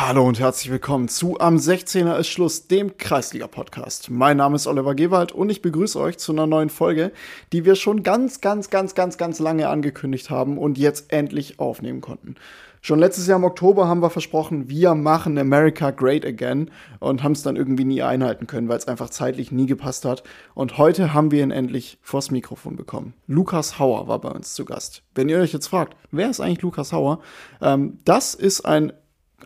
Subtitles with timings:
[0.00, 4.10] Hallo und herzlich willkommen zu Am 16er ist Schluss, dem Kreisliga-Podcast.
[4.10, 7.10] Mein Name ist Oliver Gewald und ich begrüße euch zu einer neuen Folge,
[7.52, 12.00] die wir schon ganz, ganz, ganz, ganz, ganz lange angekündigt haben und jetzt endlich aufnehmen
[12.00, 12.36] konnten.
[12.80, 16.70] Schon letztes Jahr im Oktober haben wir versprochen, wir machen America Great Again
[17.00, 20.22] und haben es dann irgendwie nie einhalten können, weil es einfach zeitlich nie gepasst hat.
[20.54, 23.14] Und heute haben wir ihn endlich vors Mikrofon bekommen.
[23.26, 25.02] Lukas Hauer war bei uns zu Gast.
[25.16, 27.18] Wenn ihr euch jetzt fragt, wer ist eigentlich Lukas Hauer?
[27.60, 28.92] Ähm, das ist ein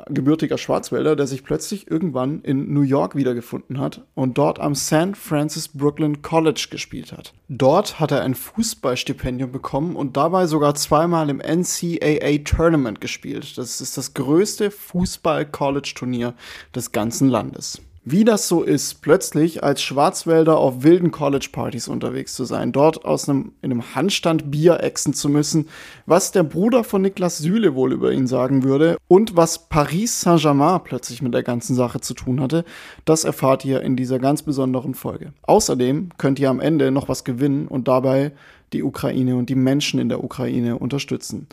[0.08, 5.14] gebürtiger Schwarzwälder, der sich plötzlich irgendwann in New York wiedergefunden hat und dort am San
[5.14, 7.34] Francis Brooklyn College gespielt hat.
[7.48, 13.58] Dort hat er ein Fußballstipendium bekommen und dabei sogar zweimal im NCAA Tournament gespielt.
[13.58, 16.34] Das ist das größte Fußball-College-Turnier
[16.74, 17.82] des ganzen Landes.
[18.04, 23.28] Wie das so ist, plötzlich als Schwarzwälder auf wilden College-Partys unterwegs zu sein, dort aus
[23.28, 25.68] einem, in einem Handstand Bier exen zu müssen,
[26.04, 30.80] was der Bruder von Niklas Süle wohl über ihn sagen würde und was Paris Saint-Germain
[30.82, 32.64] plötzlich mit der ganzen Sache zu tun hatte,
[33.04, 35.32] das erfahrt ihr in dieser ganz besonderen Folge.
[35.42, 38.32] Außerdem könnt ihr am Ende noch was gewinnen und dabei
[38.72, 41.46] die Ukraine und die Menschen in der Ukraine unterstützen.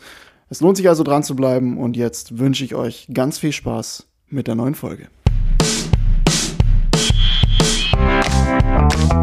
[0.48, 4.08] Es lohnt sich also dran zu bleiben und jetzt wünsche ich euch ganz viel Spaß
[4.30, 5.06] mit der neuen Folge.
[9.10, 9.16] Ey,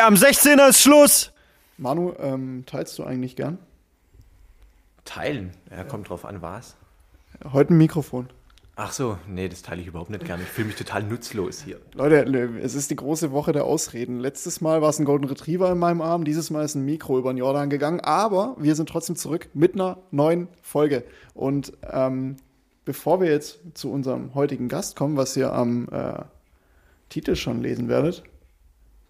[0.00, 1.32] am 16er ist Schluss!
[1.76, 3.58] Manu, ähm, teilst du eigentlich gern?
[5.04, 5.52] Teilen?
[5.70, 6.76] Ja, kommt drauf an, was.
[7.52, 8.30] Heute ein Mikrofon.
[8.80, 10.40] Ach so, nee, das teile ich überhaupt nicht gern.
[10.40, 11.80] Ich fühle mich total nutzlos hier.
[11.94, 12.22] Leute,
[12.62, 14.20] es ist die große Woche der Ausreden.
[14.20, 17.18] Letztes Mal war es ein Golden Retriever in meinem Arm, dieses Mal ist ein Mikro
[17.18, 21.02] über den Jordan gegangen, aber wir sind trotzdem zurück mit einer neuen Folge.
[21.34, 22.36] Und ähm,
[22.84, 26.22] bevor wir jetzt zu unserem heutigen Gast kommen, was ihr am äh,
[27.08, 28.22] Titel schon lesen werdet,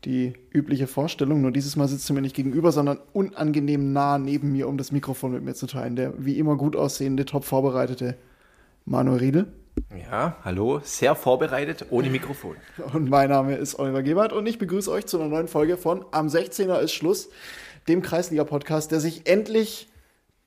[0.06, 4.50] die übliche Vorstellung, nur dieses Mal sitzt er mir nicht gegenüber, sondern unangenehm nah neben
[4.50, 5.94] mir, um das Mikrofon mit mir zu teilen.
[5.94, 8.16] Der wie immer gut aussehende, top vorbereitete
[8.87, 9.53] Manuel Riedel.
[10.11, 12.56] Ja, hallo, sehr vorbereitet, ohne Mikrofon.
[12.93, 16.05] Und mein Name ist Oliver Gebhardt und ich begrüße euch zu einer neuen Folge von
[16.11, 17.28] Am 16er ist Schluss,
[17.87, 19.89] dem Kreisliga-Podcast, der sich endlich,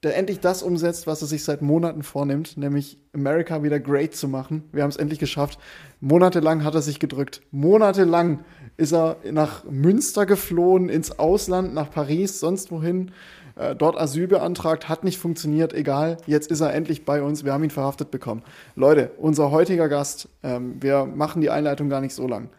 [0.04, 4.28] der endlich das umsetzt, was er sich seit Monaten vornimmt, nämlich America wieder great zu
[4.28, 4.64] machen.
[4.72, 5.60] Wir haben es endlich geschafft.
[6.00, 7.42] Monatelang hat er sich gedrückt.
[7.52, 8.44] Monatelang
[8.78, 13.12] ist er nach Münster geflohen, ins Ausland, nach Paris, sonst wohin
[13.62, 17.54] äh, dort Asyl beantragt, hat nicht funktioniert, egal, jetzt ist er endlich bei uns, wir
[17.54, 18.42] haben ihn verhaftet bekommen.
[18.76, 22.50] Leute, unser heutiger Gast, ähm, wir machen die Einleitung gar nicht so lang,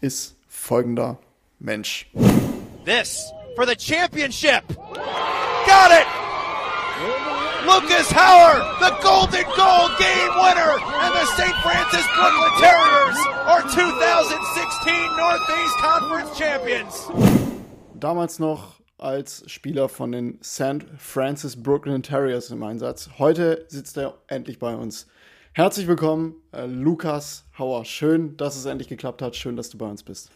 [0.00, 1.18] ist folgender
[1.60, 2.10] Mensch.
[2.84, 4.62] This for the championship.
[5.66, 6.06] Got it!
[7.64, 11.54] Lucas Hauer, the golden goal game winner, and the St.
[11.62, 17.08] Francis Brooklyn Terriers are 2016 Northeast Conference Champions.
[17.94, 20.84] Damals noch als Spieler von den St.
[20.98, 23.08] Francis Brooklyn Terriers im Einsatz.
[23.18, 25.06] Heute sitzt er endlich bei uns.
[25.52, 27.84] Herzlich willkommen, äh, Lukas Hauer.
[27.84, 29.34] Schön, dass es endlich geklappt hat.
[29.36, 30.30] Schön, dass du bei uns bist.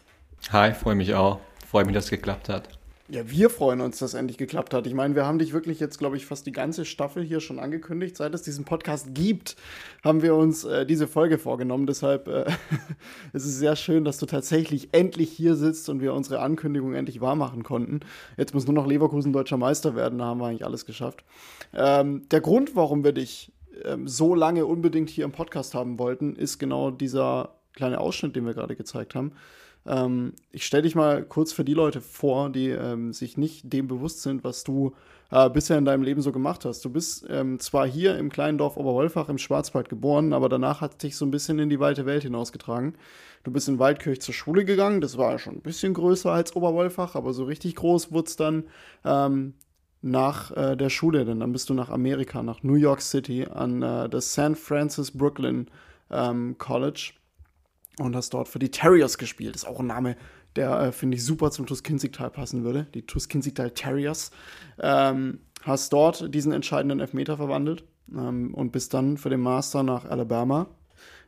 [0.51, 1.39] Hi, freue mich auch.
[1.69, 2.67] Freue mich, dass es geklappt hat.
[3.09, 4.87] Ja, wir freuen uns, dass es endlich geklappt hat.
[4.87, 7.59] Ich meine, wir haben dich wirklich jetzt, glaube ich, fast die ganze Staffel hier schon
[7.59, 8.15] angekündigt.
[8.15, 9.57] Seit es diesen Podcast gibt,
[10.05, 11.85] haben wir uns äh, diese Folge vorgenommen.
[11.85, 12.45] Deshalb äh,
[13.33, 16.93] es ist es sehr schön, dass du tatsächlich endlich hier sitzt und wir unsere Ankündigung
[16.93, 17.99] endlich wahrmachen konnten.
[18.37, 20.19] Jetzt muss nur noch Leverkusen deutscher Meister werden.
[20.19, 21.25] Da haben wir eigentlich alles geschafft.
[21.73, 23.51] Ähm, der Grund, warum wir dich
[23.83, 28.45] ähm, so lange unbedingt hier im Podcast haben wollten, ist genau dieser kleine Ausschnitt, den
[28.45, 29.33] wir gerade gezeigt haben.
[29.85, 33.87] Ähm, ich stelle dich mal kurz für die Leute vor, die ähm, sich nicht dem
[33.87, 34.93] bewusst sind, was du
[35.31, 36.85] äh, bisher in deinem Leben so gemacht hast.
[36.85, 41.03] Du bist ähm, zwar hier im kleinen Dorf Oberwolfach im Schwarzwald geboren, aber danach hat
[41.03, 42.95] dich so ein bisschen in die weite Welt hinausgetragen.
[43.43, 47.15] Du bist in Waldkirch zur Schule gegangen, das war schon ein bisschen größer als Oberwolfach,
[47.15, 48.63] aber so richtig groß wurde es dann
[49.03, 49.55] ähm,
[50.01, 53.81] nach äh, der Schule, denn dann bist du nach Amerika, nach New York City an
[53.81, 55.67] äh, das San Francis Brooklyn
[56.11, 57.13] ähm, College
[57.99, 59.55] und hast dort für die Terriers gespielt.
[59.55, 60.15] Das ist auch ein Name,
[60.55, 62.87] der, äh, finde ich, super zum Tuskinzigtal passen würde.
[62.93, 64.31] Die Tuskinzigtal Terriers.
[64.79, 70.05] Ähm, hast dort diesen entscheidenden Elfmeter verwandelt ähm, und bist dann für den Master nach
[70.05, 70.67] Alabama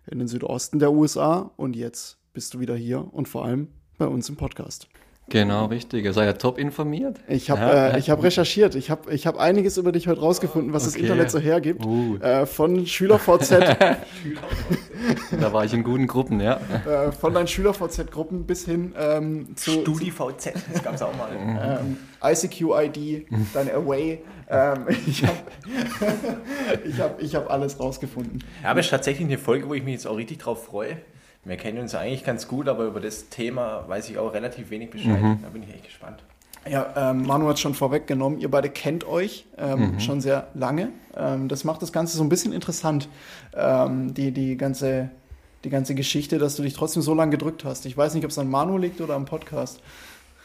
[0.09, 1.51] in den Südosten der USA.
[1.55, 4.87] Und jetzt bist du wieder hier und vor allem bei uns im Podcast.
[5.29, 6.05] Genau, richtig.
[6.05, 7.19] Ihr seid ja top informiert.
[7.27, 8.75] Ich habe ja, äh, hab recherchiert.
[8.75, 10.93] Ich habe ich hab einiges über dich heute rausgefunden, was okay.
[10.93, 11.83] das Internet so hergibt.
[11.83, 12.17] Uh.
[12.17, 13.51] Äh, von SchülerVZ.
[15.39, 16.59] da war ich in guten Gruppen, ja.
[16.85, 19.71] Äh, von deinen SchülerVZ-Gruppen bis hin ähm, zu.
[19.71, 21.29] StudiVZ, das gab es auch mal.
[21.81, 24.21] ähm, ICQ-ID, dein Away.
[24.49, 25.37] Ähm, ich habe
[26.85, 28.43] ich hab, ich hab alles rausgefunden.
[28.63, 30.97] Ja, aber es ist tatsächlich eine Folge, wo ich mich jetzt auch richtig drauf freue
[31.43, 34.89] Wir kennen uns eigentlich ganz gut, aber über das Thema weiß ich auch relativ wenig
[34.91, 35.21] Bescheid.
[35.41, 36.23] Da bin ich echt gespannt.
[36.67, 40.89] Ja, ähm, Manu hat schon vorweggenommen, ihr beide kennt euch ähm, schon sehr lange.
[41.15, 43.07] Ähm, das macht das Ganze so ein bisschen interessant,
[43.55, 45.09] ähm, die, die, ganze,
[45.63, 47.85] die ganze Geschichte, dass du dich trotzdem so lange gedrückt hast.
[47.85, 49.79] Ich weiß nicht, ob es an Manu liegt oder am Podcast.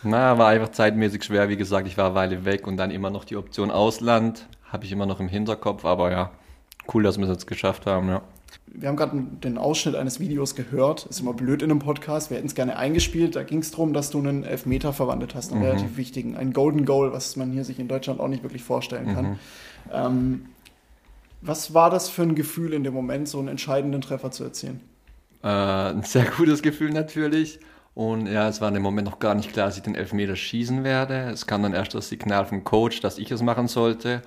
[0.03, 1.49] Na, war einfach zeitmäßig schwer.
[1.49, 4.47] Wie gesagt, ich war eine Weile weg und dann immer noch die Option Ausland.
[4.71, 6.31] Habe ich immer noch im Hinterkopf, aber ja,
[6.93, 8.23] cool, dass wir es jetzt geschafft haben, ja.
[8.67, 11.07] Wir haben gerade den Ausschnitt eines Videos gehört.
[11.07, 12.31] Ist immer blöd in einem Podcast.
[12.31, 13.37] Wir hätten es gerne eingespielt.
[13.37, 16.85] Da ging es darum, dass du einen Elfmeter verwandelt hast, einen relativ wichtigen, einen Golden
[16.85, 19.39] Goal, was man hier sich in Deutschland auch nicht wirklich vorstellen kann.
[19.93, 20.47] Ähm,
[21.43, 24.81] was war das für ein Gefühl in dem Moment, so einen entscheidenden Treffer zu erzielen?
[25.43, 27.61] Äh, ein sehr gutes Gefühl natürlich.
[27.95, 30.37] Und ja, es war in dem Moment noch gar nicht klar, dass ich den Elfmeter
[30.37, 31.31] schießen werde.
[31.31, 34.23] Es kam dann erst das Signal vom Coach, dass ich es machen sollte.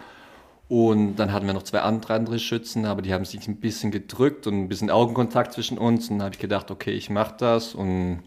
[0.69, 3.91] Und dann hatten wir noch zwei andere, andere Schützen, aber die haben sich ein bisschen
[3.91, 6.09] gedrückt und ein bisschen Augenkontakt zwischen uns.
[6.09, 7.75] Und dann habe ich gedacht, okay, ich mache das.
[7.75, 8.23] Und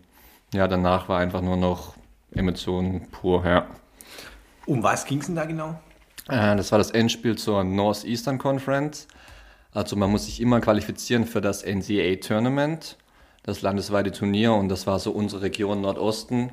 [0.53, 1.95] ja, danach war einfach nur noch
[2.33, 3.67] Emotionen pur, ja.
[4.67, 5.79] Um was ging es denn da genau?
[6.29, 9.09] Äh, Das war das Endspiel zur Northeastern Conference.
[9.73, 12.97] Also man muss sich immer qualifizieren für das NCAA Tournament,
[13.43, 14.53] das landesweite Turnier.
[14.53, 16.51] Und das war so unsere Region Nordosten.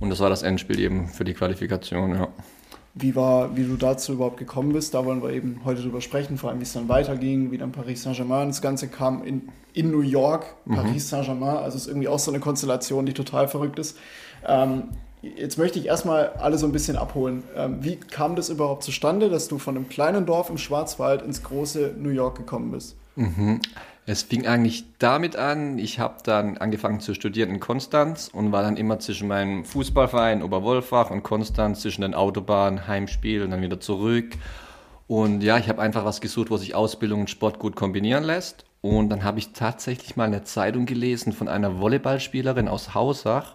[0.00, 2.28] Und das war das Endspiel eben für die Qualifikation, ja.
[2.94, 6.38] Wie, war, wie du dazu überhaupt gekommen bist, da wollen wir eben heute drüber sprechen,
[6.38, 8.48] vor allem wie es dann weiterging, wie dann Paris Saint-Germain.
[8.48, 12.40] Das Ganze kam in, in New York, Paris Saint-Germain, also ist irgendwie auch so eine
[12.40, 13.96] Konstellation, die total verrückt ist.
[14.44, 14.88] Ähm,
[15.22, 17.44] jetzt möchte ich erstmal alle so ein bisschen abholen.
[17.56, 21.42] Ähm, wie kam das überhaupt zustande, dass du von einem kleinen Dorf im Schwarzwald ins
[21.42, 22.96] große New York gekommen bist?
[24.06, 28.62] Es fing eigentlich damit an, ich habe dann angefangen zu studieren in Konstanz und war
[28.62, 33.78] dann immer zwischen meinem Fußballverein Oberwolfach und Konstanz, zwischen den Autobahnen, Heimspiel und dann wieder
[33.78, 34.36] zurück.
[35.06, 38.64] Und ja, ich habe einfach was gesucht, wo sich Ausbildung und Sport gut kombinieren lässt.
[38.80, 43.54] Und dann habe ich tatsächlich mal eine Zeitung gelesen von einer Volleyballspielerin aus Hausach,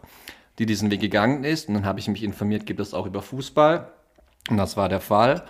[0.59, 1.67] die diesen Weg gegangen ist.
[1.67, 3.91] Und dann habe ich mich informiert, gibt es auch über Fußball.
[4.49, 5.43] Und das war der Fall.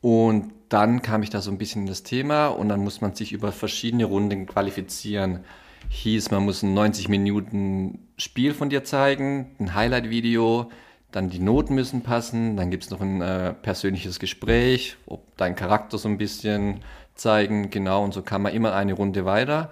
[0.00, 3.14] Und dann kam ich da so ein bisschen in das Thema und dann muss man
[3.14, 5.40] sich über verschiedene Runden qualifizieren.
[5.88, 10.70] Hieß, man muss ein 90 Minuten Spiel von dir zeigen, ein Highlight-Video,
[11.12, 15.98] dann die Noten müssen passen, dann gibt's noch ein äh, persönliches Gespräch, ob dein Charakter
[15.98, 16.80] so ein bisschen
[17.14, 19.70] zeigen, genau, und so kam man immer eine Runde weiter.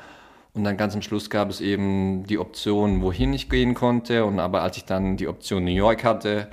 [0.55, 4.25] Und dann ganz am Schluss gab es eben die Option, wohin ich gehen konnte.
[4.25, 6.49] Und aber als ich dann die Option New York hatte,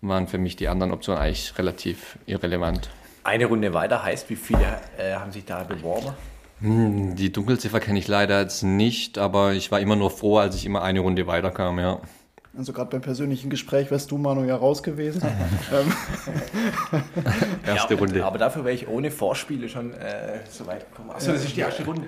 [0.00, 2.90] waren für mich die anderen Optionen eigentlich relativ irrelevant.
[3.24, 6.12] Eine Runde weiter heißt, wie viele äh, haben sich da beworben?
[6.60, 10.64] Die Dunkelziffer kenne ich leider jetzt nicht, aber ich war immer nur froh, als ich
[10.64, 12.00] immer eine Runde weiterkam, ja.
[12.56, 15.22] Also gerade beim persönlichen Gespräch wärst du, Manu, ja raus gewesen.
[15.72, 15.92] ähm,
[17.66, 18.24] Erste ja, Runde.
[18.24, 21.10] Aber dafür wäre ich ohne Vorspiele schon äh, so weit gekommen.
[21.10, 22.06] Achso, das ist die erste Runde.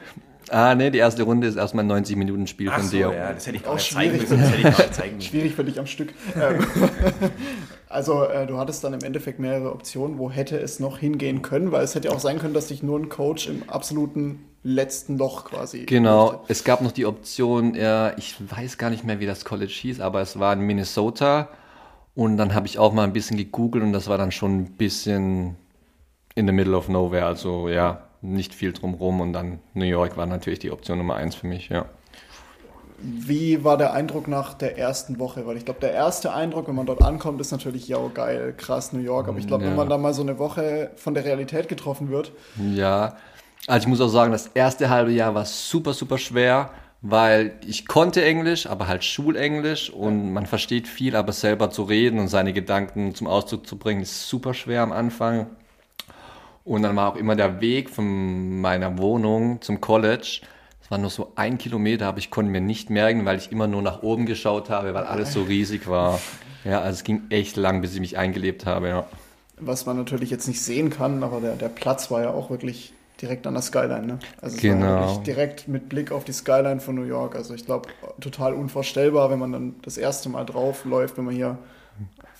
[0.49, 3.13] Ah, nee, die erste Runde ist erstmal ein 90 Minuten Spiel von Achso, dir.
[3.13, 4.31] ja, das hätte ich Auch nicht zeigen schwierig.
[4.31, 4.41] müssen.
[4.41, 5.29] Das hätte ich nicht zeigen müssen.
[5.29, 6.15] schwierig für dich am Stück.
[7.97, 10.19] Also äh, du hattest dann im Endeffekt mehrere Optionen.
[10.19, 11.73] Wo hätte es noch hingehen können?
[11.73, 15.17] Weil es hätte ja auch sein können, dass dich nur ein Coach im absoluten letzten
[15.17, 15.87] Loch quasi.
[15.87, 19.73] Genau, es gab noch die Option, äh, ich weiß gar nicht mehr, wie das College
[19.73, 21.49] hieß, aber es war in Minnesota.
[22.15, 24.73] Und dann habe ich auch mal ein bisschen gegoogelt und das war dann schon ein
[24.73, 25.57] bisschen
[26.35, 27.25] in the middle of nowhere.
[27.25, 29.23] Also ja, nicht viel drumrum.
[29.23, 31.87] Und dann New York war natürlich die Option Nummer eins für mich, ja.
[32.99, 35.47] Wie war der Eindruck nach der ersten Woche?
[35.47, 38.93] Weil ich glaube, der erste Eindruck, wenn man dort ankommt, ist natürlich, ja, geil, krass,
[38.93, 39.29] New York.
[39.29, 39.71] Aber ich glaube, Ja.
[39.71, 43.17] wenn man da mal so eine Woche von der Realität getroffen wird, Ja,
[43.67, 46.71] also ich muss auch sagen, das erste halbe Jahr war super, super schwer,
[47.03, 52.19] weil ich konnte Englisch, aber halt Schulenglisch und man versteht viel, aber selber zu reden
[52.19, 55.47] und seine Gedanken zum Ausdruck zu bringen, ist super schwer am Anfang.
[56.65, 60.41] Und dann war auch immer der Weg von meiner Wohnung zum College.
[60.87, 63.67] Es war nur so ein Kilometer, aber ich konnte mir nicht merken, weil ich immer
[63.67, 66.21] nur nach oben geschaut habe, weil alles so riesig war.
[66.63, 69.07] Ja, also es ging echt lang, bis ich mich eingelebt habe, ja.
[69.59, 72.93] was man natürlich jetzt nicht sehen kann, aber der, der Platz war ja auch wirklich
[73.21, 74.07] direkt an der Skyline.
[74.07, 74.19] Ne?
[74.41, 75.01] Also es war Genau.
[75.01, 77.35] wirklich direkt mit Blick auf die Skyline von New York.
[77.35, 77.89] Also ich glaube,
[78.21, 81.59] total unvorstellbar, wenn man dann das erste Mal drauf läuft, wenn man hier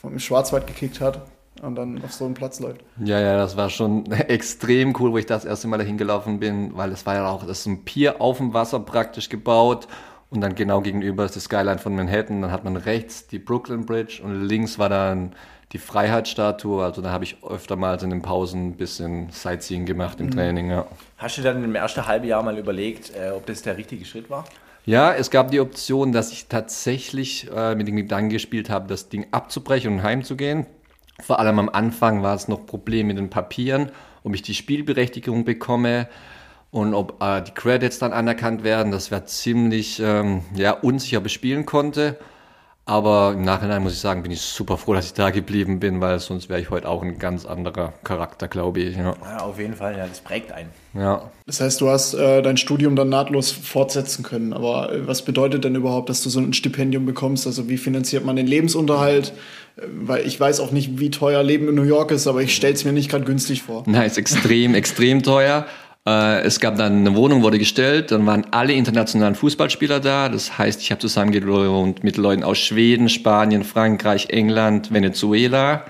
[0.01, 1.23] vom Schwarzwald gekickt hat
[1.63, 2.81] und dann auf so einen Platz läuft.
[3.05, 6.77] Ja, ja, das war schon extrem cool, wo ich das erste Mal dahin gelaufen bin,
[6.77, 9.89] weil es war ja auch, das ist ein Pier auf dem Wasser praktisch gebaut
[10.31, 12.43] und dann genau gegenüber ist die Skyline von Manhattan.
[12.43, 15.33] Dann hat man rechts die Brooklyn Bridge und links war dann
[15.73, 16.83] die Freiheitsstatue.
[16.83, 20.87] Also da habe ich öftermals in den Pausen ein bisschen Sightseeing gemacht im Training, ja.
[21.19, 24.31] Hast du dann im ersten halben Jahr mal überlegt, äh, ob das der richtige Schritt
[24.31, 24.45] war?
[24.85, 29.09] Ja, es gab die Option, dass ich tatsächlich äh, mit dem Gedanken gespielt habe, das
[29.09, 30.67] Ding abzubrechen und heimzugehen.
[31.21, 33.91] Vor allem am Anfang war es noch Problem mit den Papieren,
[34.23, 36.09] ob ich die Spielberechtigung bekomme.
[36.71, 41.65] Und ob äh, die Credits dann anerkannt werden, das wäre ziemlich ähm, ja, unsicher, spielen
[41.65, 42.19] konnte.
[42.89, 46.01] Aber im Nachhinein muss ich sagen, bin ich super froh, dass ich da geblieben bin,
[46.01, 48.97] weil sonst wäre ich heute auch ein ganz anderer Charakter, glaube ich.
[48.97, 49.17] Ja.
[49.25, 50.71] Ja, auf jeden Fall, ja, das prägt einen.
[50.95, 51.29] ja.
[51.47, 54.53] Das heißt, du hast äh, dein Studium dann nahtlos fortsetzen können.
[54.53, 57.49] Aber äh, was bedeutet denn überhaupt, dass du so ein Stipendium bekommst?
[57.49, 59.33] Also wie finanziert man den Lebensunterhalt?
[59.77, 62.55] Äh, weil ich weiß auch nicht, wie teuer Leben in New York ist, aber ich
[62.55, 63.83] stelle es mir nicht gerade günstig vor.
[63.87, 65.67] Nein, ist extrem, extrem teuer.
[66.07, 70.29] Äh, Es gab dann eine Wohnung, wurde gestellt, dann waren alle internationalen Fußballspieler da.
[70.29, 75.85] Das heißt, ich habe zusammen gewohnt mit Leuten aus Schweden, Spanien, Frankreich, England, Venezuela.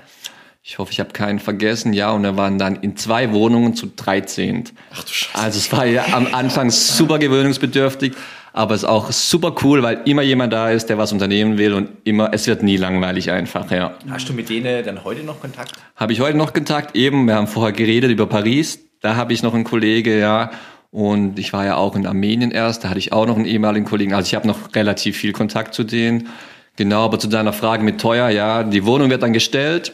[0.68, 1.92] Ich hoffe, ich habe keinen vergessen.
[1.92, 4.64] Ja, und wir waren dann in zwei Wohnungen zu 13.
[4.92, 5.38] Ach du Scheiße.
[5.44, 8.14] Also es war ja am Anfang super gewöhnungsbedürftig,
[8.56, 11.74] aber es ist auch super cool, weil immer jemand da ist, der was unternehmen will
[11.74, 13.92] und immer, es wird nie langweilig einfach, ja.
[14.08, 15.72] Hast du mit denen dann heute noch Kontakt?
[15.94, 16.96] Habe ich heute noch Kontakt?
[16.96, 18.78] Eben, wir haben vorher geredet über Paris.
[19.02, 20.52] Da habe ich noch einen Kollege, ja.
[20.90, 23.84] Und ich war ja auch in Armenien erst, da hatte ich auch noch einen ehemaligen
[23.84, 24.14] Kollegen.
[24.14, 26.28] Also ich habe noch relativ viel Kontakt zu denen.
[26.76, 29.92] Genau, aber zu deiner Frage mit teuer, ja, die Wohnung wird dann gestellt.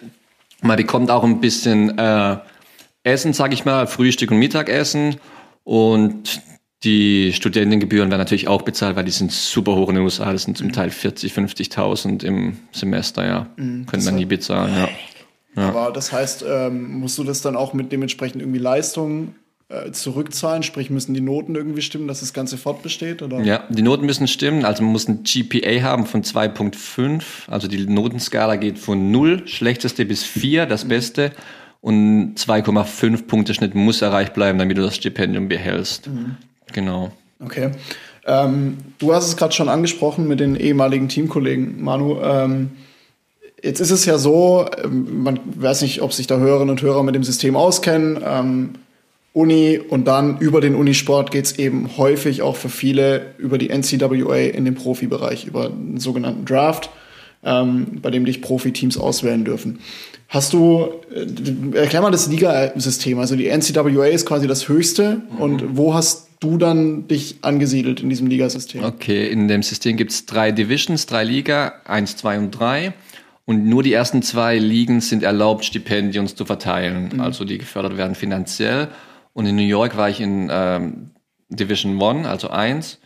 [0.60, 2.36] Man bekommt auch ein bisschen äh,
[3.02, 5.16] Essen, sag ich mal, Frühstück und Mittagessen.
[5.64, 6.40] Und
[6.84, 10.32] die Studentengebühren werden natürlich auch bezahlt, weil die sind super hoch in den USA.
[10.32, 13.46] Das sind zum Teil 40, 50.000 im Semester, ja.
[13.56, 14.88] Können wir nie bezahlen, ja.
[15.54, 19.36] Aber das heißt, ähm, musst du das dann auch mit dementsprechend irgendwie Leistungen
[19.68, 20.62] äh, zurückzahlen?
[20.62, 23.22] Sprich, müssen die Noten irgendwie stimmen, dass das Ganze fortbesteht?
[23.22, 23.40] Oder?
[23.42, 24.64] Ja, die Noten müssen stimmen.
[24.64, 27.22] Also man muss ein GPA haben von 2.5.
[27.48, 31.32] Also die Notenskala geht von 0, schlechteste bis 4, das Beste.
[31.82, 36.08] Und 2,5 Punkte Schnitt muss erreicht bleiben, damit du das Stipendium behältst.
[36.72, 37.12] Genau.
[37.40, 37.70] Okay.
[38.26, 42.20] Ähm, du hast es gerade schon angesprochen mit den ehemaligen Teamkollegen, Manu.
[42.22, 42.70] Ähm,
[43.62, 47.02] jetzt ist es ja so, ähm, man weiß nicht, ob sich da Hörerinnen und Hörer
[47.02, 48.18] mit dem System auskennen.
[48.24, 48.70] Ähm,
[49.34, 54.50] Uni und dann über den Unisport geht's eben häufig auch für viele über die NCAA
[54.50, 56.90] in den Profibereich, über einen sogenannten Draft,
[57.42, 59.80] ähm, bei dem dich Profiteams auswählen dürfen.
[60.32, 63.18] Hast du, äh, erklär mal das Ligasystem.
[63.18, 65.20] Also die NCAA ist quasi das höchste.
[65.38, 68.82] Und wo hast du dann dich angesiedelt in diesem Ligasystem?
[68.82, 72.94] Okay, in dem System gibt es drei Divisions, drei Liga, eins, zwei und drei.
[73.44, 78.14] Und nur die ersten zwei Ligen sind erlaubt, Stipendien zu verteilen, also die gefördert werden
[78.14, 78.88] finanziell.
[79.34, 81.10] Und in New York war ich in ähm,
[81.50, 83.00] Division One, also eins.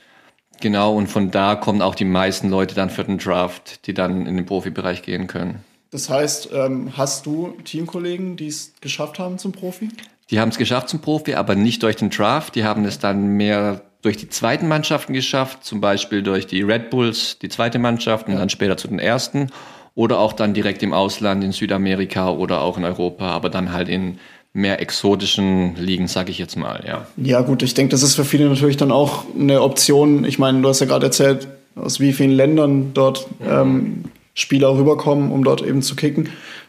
[0.61, 4.27] Genau, und von da kommen auch die meisten Leute dann für den Draft, die dann
[4.27, 5.65] in den Profibereich gehen können.
[5.97, 9.89] Das heißt, ähm, hast du Teamkollegen, die es geschafft haben zum Profi?
[10.29, 12.55] Die haben es geschafft zum Profi, aber nicht durch den Draft.
[12.55, 16.91] Die haben es dann mehr durch die zweiten Mannschaften geschafft, zum Beispiel durch die Red
[16.91, 19.47] Bulls, die zweite Mannschaft und dann später zu den ersten.
[19.95, 23.89] Oder auch dann direkt im Ausland, in Südamerika oder auch in Europa, aber dann halt
[23.89, 24.19] in
[24.53, 27.07] mehr exotischen Ligen, sage ich jetzt mal, ja.
[27.17, 30.27] Ja, gut, ich denke, das ist für viele natürlich dann auch eine Option.
[30.27, 34.05] Ich meine, du hast ja gerade erzählt, aus wie vielen Ländern dort ähm,
[34.37, 36.29] Spieler rüberkommen, um dort eben zu kicken,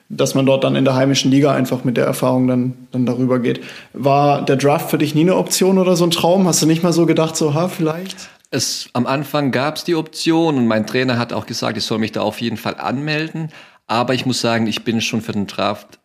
[0.09, 3.39] dass man dort dann in der heimischen Liga einfach mit der Erfahrung dann, dann darüber
[3.39, 3.61] geht.
[3.93, 6.47] War der Draft für dich nie eine Option oder so ein Traum?
[6.47, 8.29] Hast du nicht mal so gedacht, so, ha, vielleicht?
[8.49, 11.99] Es, am Anfang gab es die Option und mein Trainer hat auch gesagt, ich soll
[11.99, 13.49] mich da auf jeden Fall anmelden.
[13.85, 15.99] Aber ich muss sagen, ich bin schon für den Draft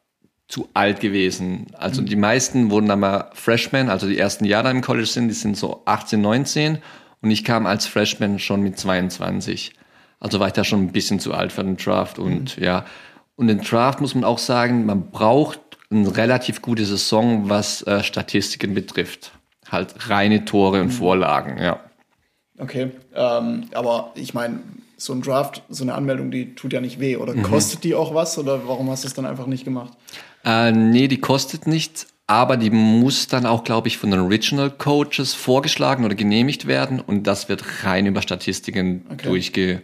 [0.49, 1.69] zu alt gewesen.
[1.79, 5.35] Also die meisten wurden dann mal Freshmen, also die ersten Jahre im College sind, die
[5.35, 6.79] sind so 18, 19
[7.23, 9.73] und ich kam als Freshman schon mit 22.
[10.23, 12.85] Also war ich da schon ein bisschen zu alt für den Draft und ja.
[13.35, 15.59] Und den Draft muss man auch sagen, man braucht
[15.91, 19.33] eine relativ gute Saison, was äh, Statistiken betrifft.
[19.69, 21.81] Halt reine Tore und Vorlagen, ja.
[22.57, 24.61] Okay, ähm, aber ich meine,
[24.97, 27.17] so ein Draft, so eine Anmeldung, die tut ja nicht weh.
[27.17, 28.39] Oder kostet die auch was?
[28.39, 29.93] Oder warum hast du es dann einfach nicht gemacht?
[30.45, 34.71] Äh, nee, die kostet nichts, aber die muss dann auch, glaube ich, von den Original
[34.71, 39.27] Coaches vorgeschlagen oder genehmigt werden und das wird rein über Statistiken Okay.
[39.27, 39.83] durchge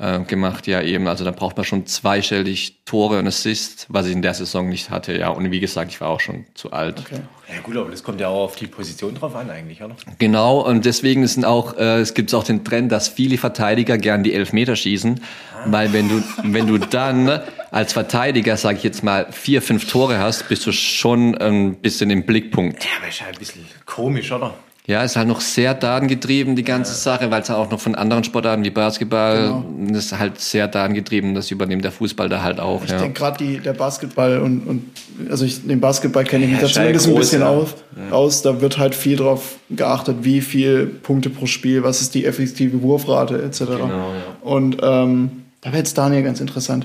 [0.00, 1.06] äh, gemacht, ja eben.
[1.06, 4.90] Also da braucht man schon zweistellig Tore und Assists, was ich in der Saison nicht
[4.90, 5.28] hatte, ja.
[5.28, 6.98] Und wie gesagt, ich war auch schon zu alt.
[7.00, 7.20] Okay.
[7.52, 9.96] Ja gut, aber das kommt ja auch auf die Position drauf an eigentlich, oder?
[10.18, 14.22] Genau, und deswegen ist auch, äh, es gibt auch den Trend, dass viele Verteidiger gern
[14.22, 15.20] die Elfmeter schießen,
[15.66, 17.40] weil wenn du, wenn du dann
[17.70, 22.10] als Verteidiger, sage ich jetzt mal, vier, fünf Tore hast, bist du schon ein bisschen
[22.10, 22.84] im Blickpunkt.
[22.84, 24.54] Ja, aber ist halt ein bisschen komisch, oder?
[24.90, 28.24] Ja, ist halt noch sehr datengetrieben, die ganze Sache, weil es auch noch von anderen
[28.24, 32.82] Sportarten wie Basketball, das ist halt sehr datengetrieben, das übernimmt der Fußball da halt auch.
[32.82, 32.98] Ich ja.
[32.98, 34.82] denke gerade der Basketball und, und
[35.30, 37.48] also ich, den Basketball kenne ich mich Ja, da halt zumindest ein groß, bisschen ja.
[37.48, 37.74] auf,
[38.10, 38.42] aus.
[38.42, 42.82] Da wird halt viel drauf geachtet, wie viel Punkte pro Spiel, was ist die effektive
[42.82, 43.58] Wurfrate etc.
[43.58, 44.14] Genau, ja.
[44.42, 45.30] Und ähm,
[45.60, 46.84] da wäre jetzt Daniel ganz interessant.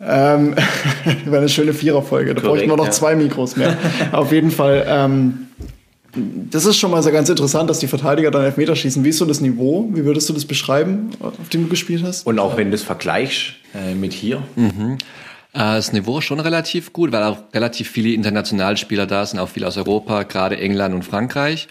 [0.00, 0.54] Ähm,
[1.26, 2.34] wäre eine schöne Viererfolge.
[2.34, 2.92] Da brauche ich Korrekt, nur noch ja.
[2.92, 3.76] zwei Mikros mehr.
[4.12, 4.86] Auf jeden Fall.
[4.88, 5.48] Ähm,
[6.14, 9.02] Das ist schon mal sehr ganz interessant, dass die Verteidiger dann Elfmeter schießen.
[9.02, 9.88] Wie ist so das Niveau?
[9.92, 12.26] Wie würdest du das beschreiben, auf dem du gespielt hast?
[12.26, 14.42] Und auch wenn du das vergleichst äh, mit hier.
[14.56, 14.98] Äh,
[15.52, 19.66] Das Niveau ist schon relativ gut, weil auch relativ viele Internationalspieler da sind, auch viele
[19.66, 21.68] aus Europa, gerade England und Frankreich.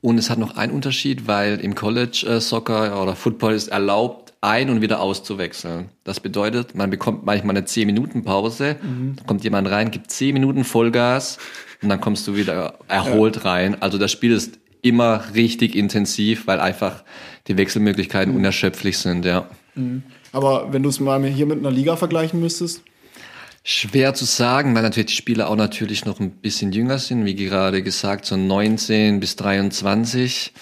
[0.00, 4.23] Und es hat noch einen Unterschied, weil im College äh, Soccer oder Football ist erlaubt,
[4.44, 5.88] ein- und wieder auszuwechseln.
[6.04, 11.38] Das bedeutet, man bekommt manchmal eine 10-Minuten-Pause, dann kommt jemand rein, gibt 10 Minuten Vollgas
[11.82, 13.80] und dann kommst du wieder erholt rein.
[13.80, 17.04] Also das Spiel ist immer richtig intensiv, weil einfach
[17.46, 19.48] die Wechselmöglichkeiten unerschöpflich sind, ja.
[20.32, 22.82] Aber wenn du es mal hier mit einer Liga vergleichen müsstest?
[23.62, 27.34] Schwer zu sagen, weil natürlich die Spieler auch natürlich noch ein bisschen jünger sind, wie
[27.34, 30.52] gerade gesagt, so 19 bis 23.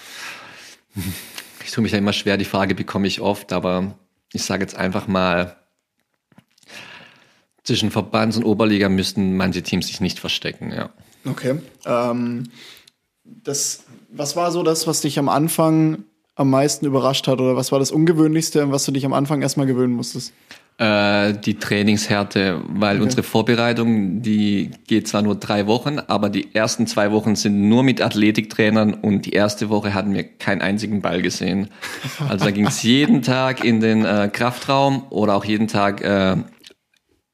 [1.64, 3.94] Ich tue mich da immer schwer, die Frage bekomme ich oft, aber
[4.32, 5.56] ich sage jetzt einfach mal,
[7.64, 10.90] zwischen Verbands- und Oberliga müssten manche Teams sich nicht verstecken, ja.
[11.24, 11.60] Okay.
[11.86, 12.50] Ähm,
[13.24, 16.04] das, was war so das, was dich am Anfang
[16.34, 17.40] am meisten überrascht hat?
[17.40, 20.32] Oder was war das Ungewöhnlichste, an was du dich am Anfang erstmal gewöhnen musstest?
[20.78, 26.86] Äh, die Trainingshärte, weil unsere Vorbereitung, die geht zwar nur drei Wochen, aber die ersten
[26.86, 31.20] zwei Wochen sind nur mit Athletiktrainern und die erste Woche hatten wir keinen einzigen Ball
[31.20, 31.68] gesehen.
[32.28, 36.36] Also da ging es jeden Tag in den äh, Kraftraum oder auch jeden Tag äh,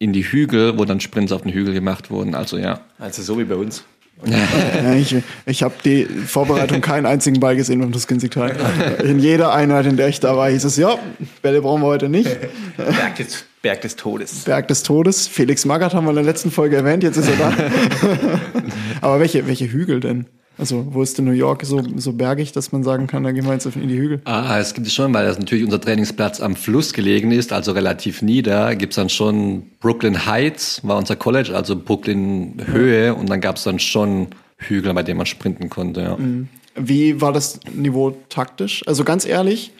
[0.01, 2.35] in die Hügel, wo dann Sprints auf den Hügel gemacht wurden.
[2.35, 2.81] Also ja.
[2.99, 3.85] Also so wie bei uns.
[4.25, 5.15] Ja, ich
[5.47, 8.57] ich habe die Vorbereitung keinen einzigen Ball gesehen beim Tuskinsital.
[9.05, 10.99] In jeder Einheit, in der ich da war, hieß es, ja,
[11.43, 12.29] Bälle brauchen wir heute nicht.
[12.77, 14.45] Berg des, Berg des Todes.
[14.45, 15.29] Berg des Todes.
[15.29, 17.53] Felix Magath haben wir in der letzten Folge erwähnt, jetzt ist er da.
[19.01, 20.27] Aber welche, welche Hügel denn?
[20.59, 23.47] Also, wo ist denn New York so, so bergig, dass man sagen kann, da gehen
[23.47, 24.21] wir jetzt in die Hügel?
[24.25, 27.73] Ah, es gibt es schon, weil das natürlich unser Trainingsplatz am Fluss gelegen ist, also
[27.73, 28.75] relativ nieder.
[28.75, 33.15] Gibt's dann schon Brooklyn Heights, war unser College, also Brooklyn Höhe.
[33.15, 36.01] Und dann gab's dann schon Hügel, bei denen man sprinten konnte.
[36.03, 36.19] Ja.
[36.75, 38.83] Wie war das Niveau taktisch?
[38.87, 39.73] Also ganz ehrlich,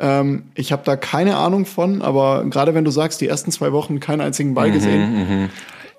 [0.00, 3.72] ähm, ich habe da keine Ahnung von, aber gerade wenn du sagst, die ersten zwei
[3.72, 5.50] Wochen keinen einzigen Ball gesehen,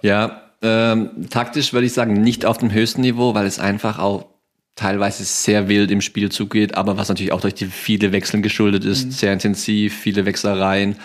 [0.01, 4.25] Ja, ähm, taktisch würde ich sagen, nicht auf dem höchsten Niveau, weil es einfach auch
[4.75, 8.83] teilweise sehr wild im Spiel zugeht, aber was natürlich auch durch die viele Wechseln geschuldet
[8.83, 10.97] ist, sehr intensiv, viele Wechslereien.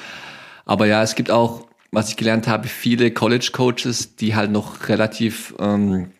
[0.65, 5.55] Aber ja, es gibt auch, was ich gelernt habe, viele College-Coaches, die halt noch relativ
[5.61, 6.11] ähm,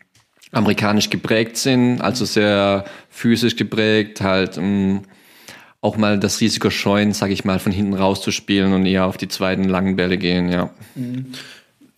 [0.53, 5.03] amerikanisch geprägt sind, also sehr physisch geprägt, halt ähm,
[5.81, 9.29] auch mal das Risiko scheuen, sage ich mal, von hinten rauszuspielen und eher auf die
[9.29, 10.71] zweiten langen Bälle gehen, ja.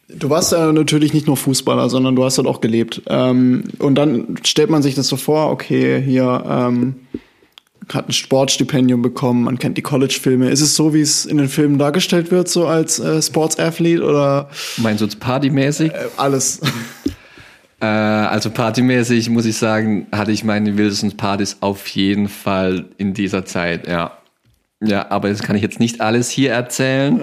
[0.08, 3.02] Du warst ja natürlich nicht nur Fußballer, sondern du hast dort auch gelebt.
[3.06, 6.96] Ähm, und dann stellt man sich das so vor, okay, hier ähm,
[7.92, 10.50] hat ein Sportstipendium bekommen, man kennt die College-Filme.
[10.50, 14.48] Ist es so, wie es in den Filmen dargestellt wird, so als äh, Sports-Athlete oder
[14.76, 15.92] Meinst du jetzt partymäßig?
[15.92, 16.60] äh, alles?
[17.80, 23.12] Äh, also partymäßig muss ich sagen, hatte ich meine wildesten Partys auf jeden Fall in
[23.14, 24.18] dieser Zeit, ja.
[24.84, 27.20] Ja, aber das kann ich jetzt nicht alles hier erzählen.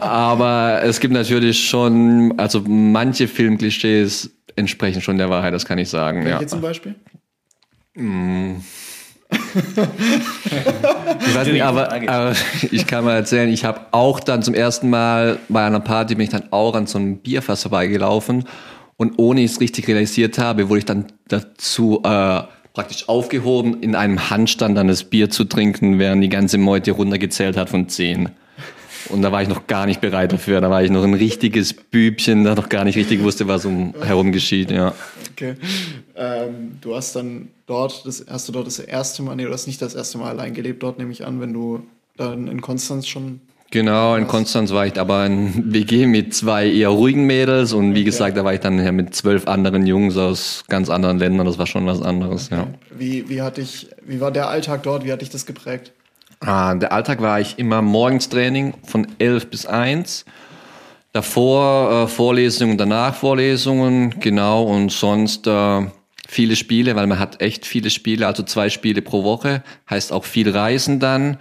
[0.00, 5.88] aber es gibt natürlich schon, also manche Filmklischees entsprechen schon der Wahrheit, das kann ich
[5.88, 6.26] sagen.
[6.26, 6.38] Ja.
[6.38, 6.94] Hier zum Beispiel?
[11.24, 12.32] Ich weiß nicht, aber, aber
[12.70, 16.24] ich kann mal erzählen, ich habe auch dann zum ersten Mal bei einer Party bin
[16.24, 18.44] ich dann auch an so einem Bierfass vorbeigelaufen
[18.96, 23.94] und ohne ich es richtig realisiert habe, wurde ich dann dazu äh, praktisch aufgehoben, in
[23.94, 28.30] einem Handstand dann das Bier zu trinken, während die ganze Meute runtergezählt hat von zehn.
[29.08, 30.60] Und da war ich noch gar nicht bereit dafür.
[30.60, 33.94] Da war ich noch ein richtiges Bübchen, da noch gar nicht richtig wusste, was um
[34.02, 34.70] herum geschieht.
[34.70, 34.94] Ja.
[35.32, 35.56] Okay.
[36.14, 39.66] Ähm, du hast dann dort, das, hast du dort das erste Mal, nee, du hast
[39.66, 41.82] nicht das erste Mal allein gelebt dort, nehme ich an, wenn du
[42.16, 43.40] dann in Konstanz schon.
[43.72, 48.04] Genau, in Konstanz war ich aber in WG mit zwei eher ruhigen Mädels und wie
[48.04, 51.46] gesagt, da war ich dann mit zwölf anderen Jungs aus ganz anderen Ländern.
[51.46, 52.66] Das war schon was anderes, ja.
[52.90, 55.06] Wie, wie hat dich, wie war der Alltag dort?
[55.06, 55.92] Wie hat dich das geprägt?
[56.40, 60.26] Ah, der Alltag war ich immer morgens Training von 11 bis 1.
[61.14, 65.86] Davor äh, Vorlesungen, danach Vorlesungen, genau, und sonst äh,
[66.28, 70.24] viele Spiele, weil man hat echt viele Spiele, also zwei Spiele pro Woche, heißt auch
[70.24, 71.38] viel Reisen dann.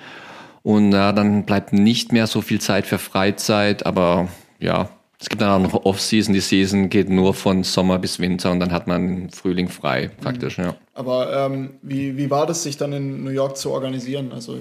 [0.63, 4.28] Und ja, dann bleibt nicht mehr so viel Zeit für Freizeit, aber
[4.60, 4.89] ja,
[5.21, 6.34] es gibt dann auch noch Off-Season.
[6.34, 10.58] Die Season geht nur von Sommer bis Winter und dann hat man Frühling frei, praktisch,
[10.58, 10.76] ja.
[10.95, 14.32] Aber ähm, wie, wie war das, sich dann in New York zu organisieren?
[14.34, 14.58] Also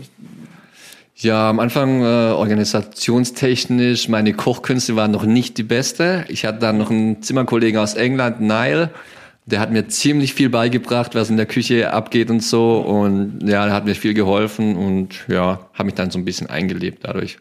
[1.16, 6.26] Ja, am Anfang äh, organisationstechnisch, meine Kochkünste waren noch nicht die beste.
[6.28, 8.90] Ich hatte dann noch einen Zimmerkollegen aus England, Nile.
[9.50, 12.78] Der hat mir ziemlich viel beigebracht, was in der Küche abgeht und so.
[12.78, 16.48] Und ja, der hat mir viel geholfen und ja, habe mich dann so ein bisschen
[16.48, 17.38] eingelebt dadurch.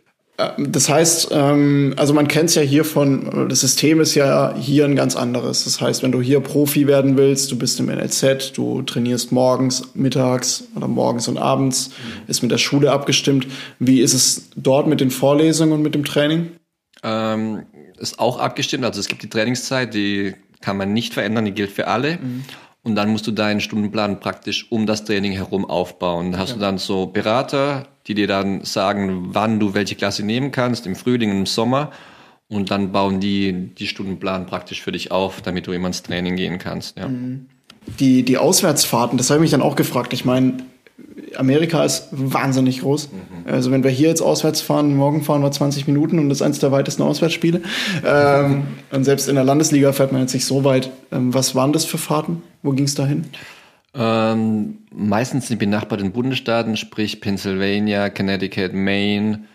[0.57, 4.85] Das heißt, ähm, also man kennt es ja hier von, das System ist ja hier
[4.85, 5.65] ein ganz anderes.
[5.65, 9.89] Das heißt, wenn du hier Profi werden willst, du bist im NLZ, du trainierst morgens,
[9.95, 11.91] mittags oder morgens und abends,
[12.27, 13.47] ist mit der Schule abgestimmt.
[13.79, 16.51] Wie ist es dort mit den Vorlesungen und mit dem Training?
[17.03, 17.63] Ähm,
[17.97, 18.85] ist auch abgestimmt.
[18.85, 22.17] Also es gibt die Trainingszeit, die kann man nicht verändern, die gilt für alle.
[22.17, 22.43] Mhm.
[22.81, 26.31] Und dann musst du deinen Stundenplan praktisch um das Training herum aufbauen.
[26.31, 26.55] Da hast ja.
[26.55, 30.95] du dann so Berater, die dir dann sagen, wann du welche Klasse nehmen kannst, im
[30.95, 31.91] Frühling im Sommer.
[32.47, 36.35] Und dann bauen die die Stundenplan praktisch für dich auf, damit du immer ins Training
[36.35, 36.97] gehen kannst.
[36.97, 37.07] Ja.
[37.07, 37.47] Mhm.
[37.99, 40.13] Die, die Auswärtsfahrten, das habe ich mich dann auch gefragt.
[40.13, 40.57] Ich meine,
[41.35, 43.09] Amerika ist wahnsinnig groß.
[43.11, 43.51] Mhm.
[43.51, 46.41] Also wenn wir hier jetzt auswärts fahren, morgen fahren wir 20 Minuten und das ist
[46.41, 47.61] eines der weitesten Auswärtsspiele.
[48.05, 50.91] Ähm, und selbst in der Landesliga fährt man jetzt nicht so weit.
[51.11, 52.41] Ähm, was waren das für Fahrten?
[52.63, 53.25] Wo ging es dahin?
[53.93, 59.45] Ähm, meistens in benachbarten Bundesstaaten, sprich Pennsylvania, Connecticut, Maine.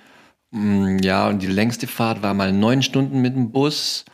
[0.50, 4.04] Mm, ja, und die längste Fahrt war mal neun Stunden mit dem Bus.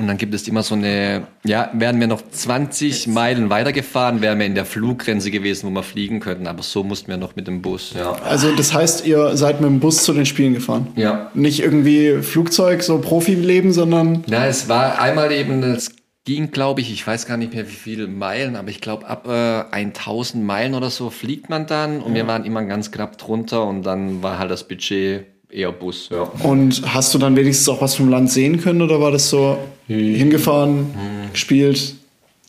[0.00, 4.38] Und dann gibt es immer so eine, ja, wären wir noch 20 Meilen weitergefahren, wären
[4.38, 6.46] wir in der Fluggrenze gewesen, wo wir fliegen könnten.
[6.46, 8.12] Aber so mussten wir noch mit dem Bus, ja.
[8.24, 10.88] Also das heißt, ihr seid mit dem Bus zu den Spielen gefahren?
[10.96, 11.30] Ja.
[11.34, 14.24] Nicht irgendwie Flugzeug, so Profileben, sondern...
[14.26, 15.90] Na, es war einmal eben das
[16.24, 19.26] ging, glaube ich, ich weiß gar nicht mehr wie viele Meilen, aber ich glaube ab
[19.26, 22.16] äh, 1000 Meilen oder so fliegt man dann und ja.
[22.22, 26.22] wir waren immer ganz knapp drunter und dann war halt das Budget eher Bus, ja.
[26.42, 29.58] Und hast du dann wenigstens auch was vom Land sehen können oder war das so
[29.86, 30.14] hm.
[30.14, 31.32] hingefahren, hm.
[31.32, 31.94] gespielt,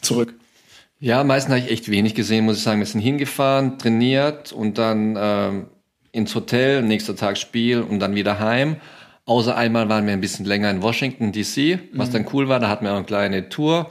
[0.02, 0.34] zurück?
[1.00, 2.80] Ja, meistens habe ich echt wenig gesehen, muss ich sagen.
[2.80, 5.52] Wir sind hingefahren, trainiert und dann äh,
[6.12, 8.76] ins Hotel, nächster Tag Spiel und dann wieder heim.
[9.26, 12.14] Außer einmal waren wir ein bisschen länger in Washington DC, was mhm.
[12.14, 12.60] dann cool war.
[12.60, 13.90] Da hatten wir eine kleine Tour.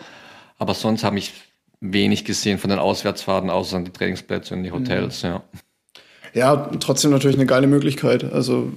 [0.58, 1.32] Aber sonst habe ich
[1.80, 5.28] wenig gesehen von den Auswärtsfahrten, außer die Trainingsplätze und die Hotels, mhm.
[5.28, 5.42] ja.
[6.34, 8.32] Ja, trotzdem natürlich eine geile Möglichkeit.
[8.32, 8.72] Also,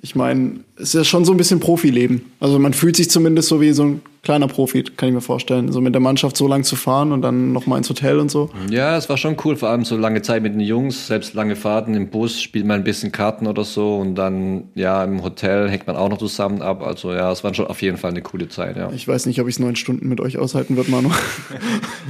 [0.00, 2.30] ich meine, es ist ja schon so ein bisschen Profileben.
[2.40, 5.72] Also man fühlt sich zumindest so wie so ein kleiner Profi, kann ich mir vorstellen.
[5.72, 8.50] So mit der Mannschaft so lang zu fahren und dann nochmal ins Hotel und so.
[8.70, 11.56] Ja, es war schon cool, vor allem so lange Zeit mit den Jungs, selbst lange
[11.56, 15.68] Fahrten im Bus, spielt man ein bisschen Karten oder so und dann, ja, im Hotel
[15.68, 16.82] hängt man auch noch zusammen ab.
[16.82, 18.90] Also ja, es war schon auf jeden Fall eine coole Zeit, ja.
[18.92, 21.10] Ich weiß nicht, ob ich es neun Stunden mit euch aushalten wird, Manu.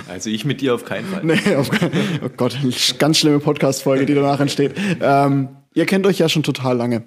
[0.08, 1.20] Also ich mit dir auf keinen Fall.
[1.22, 1.92] nee, auf keinen
[2.24, 2.56] Oh Gott,
[2.98, 4.72] ganz schlimme Podcast-Folge, die danach entsteht.
[5.00, 7.02] Ähm, ihr kennt euch ja schon total lange.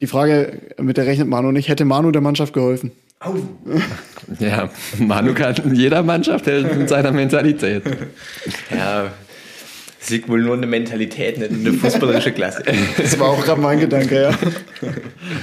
[0.00, 2.92] Die Frage, mit der rechnet Manu nicht, hätte Manu der Mannschaft geholfen?
[3.20, 3.34] Au.
[4.40, 7.84] Ja, Manu kann jeder Mannschaft helfen mit seiner Mentalität.
[8.70, 9.12] Ja,
[10.00, 12.64] es liegt wohl nur eine Mentalität, nicht eine fußballerische Klasse.
[12.96, 14.30] Das war auch gerade mein Gedanke, ja.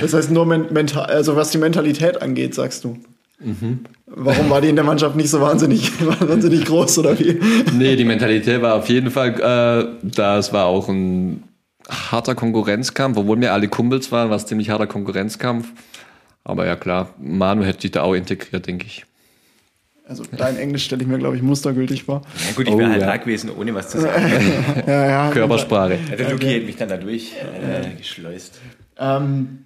[0.01, 2.97] Das heißt nur mental, also was die Mentalität angeht, sagst du.
[3.39, 3.79] Mhm.
[4.05, 7.39] Warum war die in der Mannschaft nicht so wahnsinnig, wahnsinnig groß oder wie?
[7.73, 10.37] Nee, die Mentalität war auf jeden Fall äh, da.
[10.37, 11.43] Es war auch ein
[11.89, 15.71] harter Konkurrenzkampf, obwohl wir alle Kumpels waren, war es ziemlich harter Konkurrenzkampf.
[16.43, 19.05] Aber ja klar, Manu hätte sich da auch integriert, denke ich.
[20.05, 22.23] Also dein Englisch stelle ich mir, glaube ich, mustergültig vor.
[22.45, 23.07] Ja gut, ich wäre oh, halt ja.
[23.07, 24.25] da gewesen, ohne was zu sagen.
[24.87, 25.97] ja, ja, Körpersprache.
[26.09, 26.59] Ja, der Luki okay.
[26.59, 28.59] hat mich dann da durchgeschleust.
[28.97, 29.59] Äh, ähm,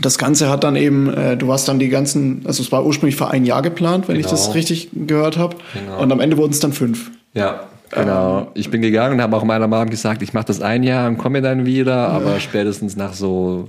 [0.00, 3.16] das Ganze hat dann eben, äh, du hast dann die ganzen, also es war ursprünglich
[3.16, 4.26] für ein Jahr geplant, wenn genau.
[4.26, 4.54] ich das genau.
[4.54, 5.56] richtig gehört habe.
[5.72, 6.02] Genau.
[6.02, 7.12] Und am Ende wurden es dann fünf.
[7.32, 8.40] Ja, genau.
[8.40, 11.08] Ähm, ich bin gegangen und habe auch meiner Mom gesagt, ich mache das ein Jahr
[11.08, 13.68] und komme dann wieder, aber spätestens nach so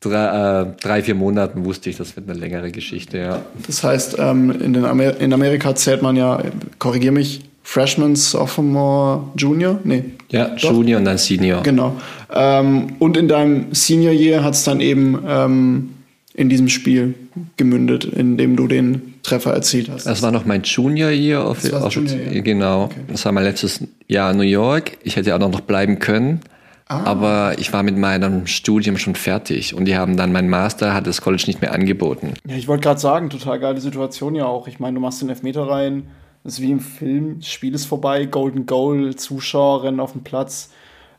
[0.00, 3.42] drei, äh, drei, vier Monaten wusste ich, das wird eine längere Geschichte, ja.
[3.66, 6.42] Das heißt, ähm, in, den Amer in Amerika zählt man ja,
[6.78, 9.78] korrigier mich, Freshman, Sophomore, Junior?
[9.84, 10.04] Nee.
[10.30, 10.72] Ja, doch?
[10.72, 11.62] Junior und dann Senior.
[11.62, 11.96] Genau.
[12.32, 15.90] Ähm, und in deinem Senior Year hat es dann eben ähm,
[16.32, 17.14] in diesem Spiel
[17.56, 20.06] gemündet, in dem du den Treffer erzielt hast.
[20.06, 21.44] Das war noch mein Junior Year.
[21.44, 22.42] Auf, das auf, Junior -Year.
[22.42, 22.84] Genau.
[22.84, 23.00] Okay.
[23.08, 24.98] Das war mein letztes Jahr in New York.
[25.02, 26.40] Ich hätte auch noch bleiben können.
[26.88, 27.04] Ah.
[27.04, 31.06] Aber ich war mit meinem Studium schon fertig und die haben dann mein Master, hat
[31.06, 32.32] das College nicht mehr angeboten.
[32.46, 34.68] Ja, ich wollte gerade sagen, total geile Situation ja auch.
[34.68, 36.04] Ich meine, du machst den Elfmeter rein,
[36.44, 40.24] das ist wie im Film, das Spiel ist vorbei, Golden Goal, Zuschauer rennen auf den
[40.24, 40.70] Platz.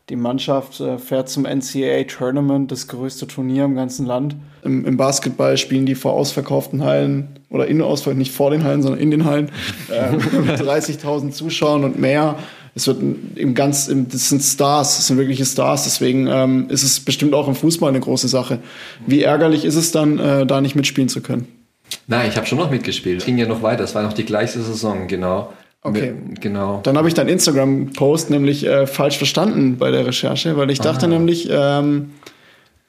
[0.09, 4.35] Die Mannschaft äh, fährt zum NCAA Tournament, das größte Turnier im ganzen Land.
[4.63, 8.81] Im, Im, Basketball spielen die vor ausverkauften Hallen oder in ausverkauften, nicht vor den Hallen,
[8.81, 9.51] sondern in den Hallen,
[9.89, 12.37] äh, mit 30.000 Zuschauern und mehr
[12.75, 13.01] es wird
[13.35, 17.47] im ganz, das sind Stars, das sind wirkliche Stars, deswegen ähm, ist es bestimmt auch
[17.47, 18.59] im Fußball eine große Sache.
[19.05, 21.47] Wie ärgerlich ist es dann, äh, da nicht mitspielen zu können?
[22.07, 23.25] Nein, ich habe schon noch mitgespielt.
[23.25, 25.51] Ging ja noch weiter, es war noch die gleiche Saison, genau.
[25.81, 26.13] Okay.
[26.41, 26.81] Genau.
[26.83, 31.05] Dann habe ich deinen Instagram-Post nämlich äh, falsch verstanden bei der Recherche, weil ich dachte
[31.05, 31.13] Aha.
[31.13, 32.11] nämlich, ähm,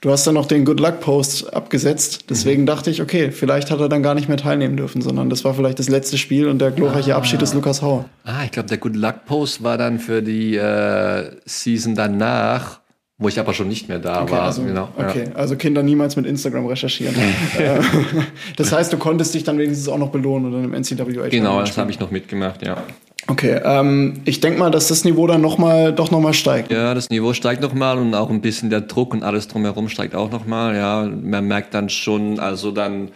[0.03, 2.31] Du hast dann noch den Good Luck Post abgesetzt.
[2.31, 2.67] Deswegen mhm.
[2.67, 5.53] dachte ich, okay, vielleicht hat er dann gar nicht mehr teilnehmen dürfen, sondern das war
[5.53, 7.19] vielleicht das letzte Spiel und der glorreiche ah.
[7.19, 8.07] Abschied des Lukas Hauer.
[8.25, 12.80] Ah, ich glaube, der Good Luck Post war dann für die äh, Season danach,
[13.23, 14.43] Wo ich aber schon nicht mehr da Okay, war.
[14.45, 15.09] also, genau, ja.
[15.09, 17.15] okay, also Kinder niemals mit Instagram recherchieren.
[18.57, 21.29] Das heißt, du konntest dich dann wenigstens auch noch belohnen oder im NCAA.
[21.29, 22.79] Genau, das habe ich noch mitgemacht, ja.
[23.27, 26.73] Okay, ähm, ich denke mal, dass das Niveau dann noch mal, doch nochmal steigt.
[26.73, 30.15] Ja, das Niveau steigt nochmal und auch ein bisschen der Druck und alles drumherum steigt
[30.15, 30.75] auch nochmal.
[30.75, 33.11] Ja, man merkt dann schon, also dann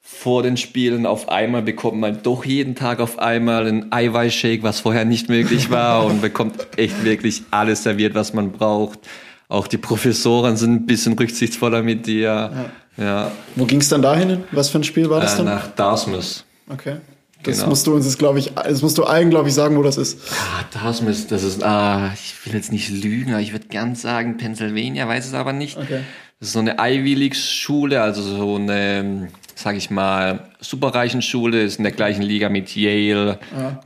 [0.00, 4.80] vor den Spielen auf einmal bekommt man doch jeden Tag auf einmal einen Eiweißshake, was
[4.80, 9.00] vorher nicht möglich war und bekommt echt wirklich alles serviert, was man braucht.
[9.48, 12.70] Auch die Professoren sind ein bisschen rücksichtsvoller mit dir.
[12.96, 14.44] Ja, Wo ging es dann dahin?
[14.52, 15.46] Was für ein Spiel war das Äh, dann?
[15.46, 16.44] nach Dartmouth.
[16.68, 16.96] Okay.
[17.44, 17.68] Das Genau.
[17.68, 19.96] musst du uns jetzt, glaube ich, das musst du allen, glaube ich, sagen, wo das
[19.96, 20.18] ist.
[20.32, 24.36] Ah, Dartmouth, das ist, ah, ich will jetzt nicht lügen, aber ich würde gern sagen
[24.36, 25.78] Pennsylvania, weiß es aber nicht.
[25.78, 26.00] Okay.
[26.40, 31.62] Das ist so eine Ivy League Schule, also so eine, sag ich mal, superreichen Schule,
[31.62, 33.38] ist in der gleichen Liga mit Yale,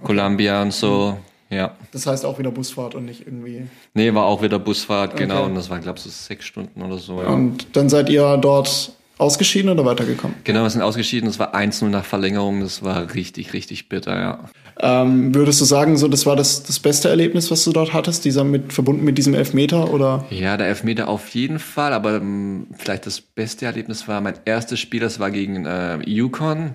[0.03, 1.18] Columbia und so.
[1.53, 1.77] Ja.
[1.93, 3.67] Das heißt auch wieder Busfahrt und nicht irgendwie.
[3.95, 5.41] Nee, war auch wieder Busfahrt, genau.
[5.41, 5.47] Okay.
[5.47, 7.21] Und das war, glaube ich, so sechs Stunden oder so.
[7.21, 7.29] Ja.
[7.29, 10.37] Und dann seid ihr dort ausgeschieden oder weitergekommen?
[10.45, 11.29] Genau, wir sind ausgeschieden.
[11.29, 12.61] Das war 1-0 nach Verlängerung.
[12.61, 14.41] Das war richtig, richtig bitter, ja.
[14.81, 18.25] Ähm, würdest du sagen, so das war das, das beste Erlebnis, was du dort hattest,
[18.25, 20.25] dieser mit verbunden mit diesem Elfmeter oder?
[20.31, 24.81] Ja, der Elfmeter auf jeden Fall, aber ähm, vielleicht das beste Erlebnis war mein erstes
[24.81, 26.75] Spiel, das war gegen äh, Yukon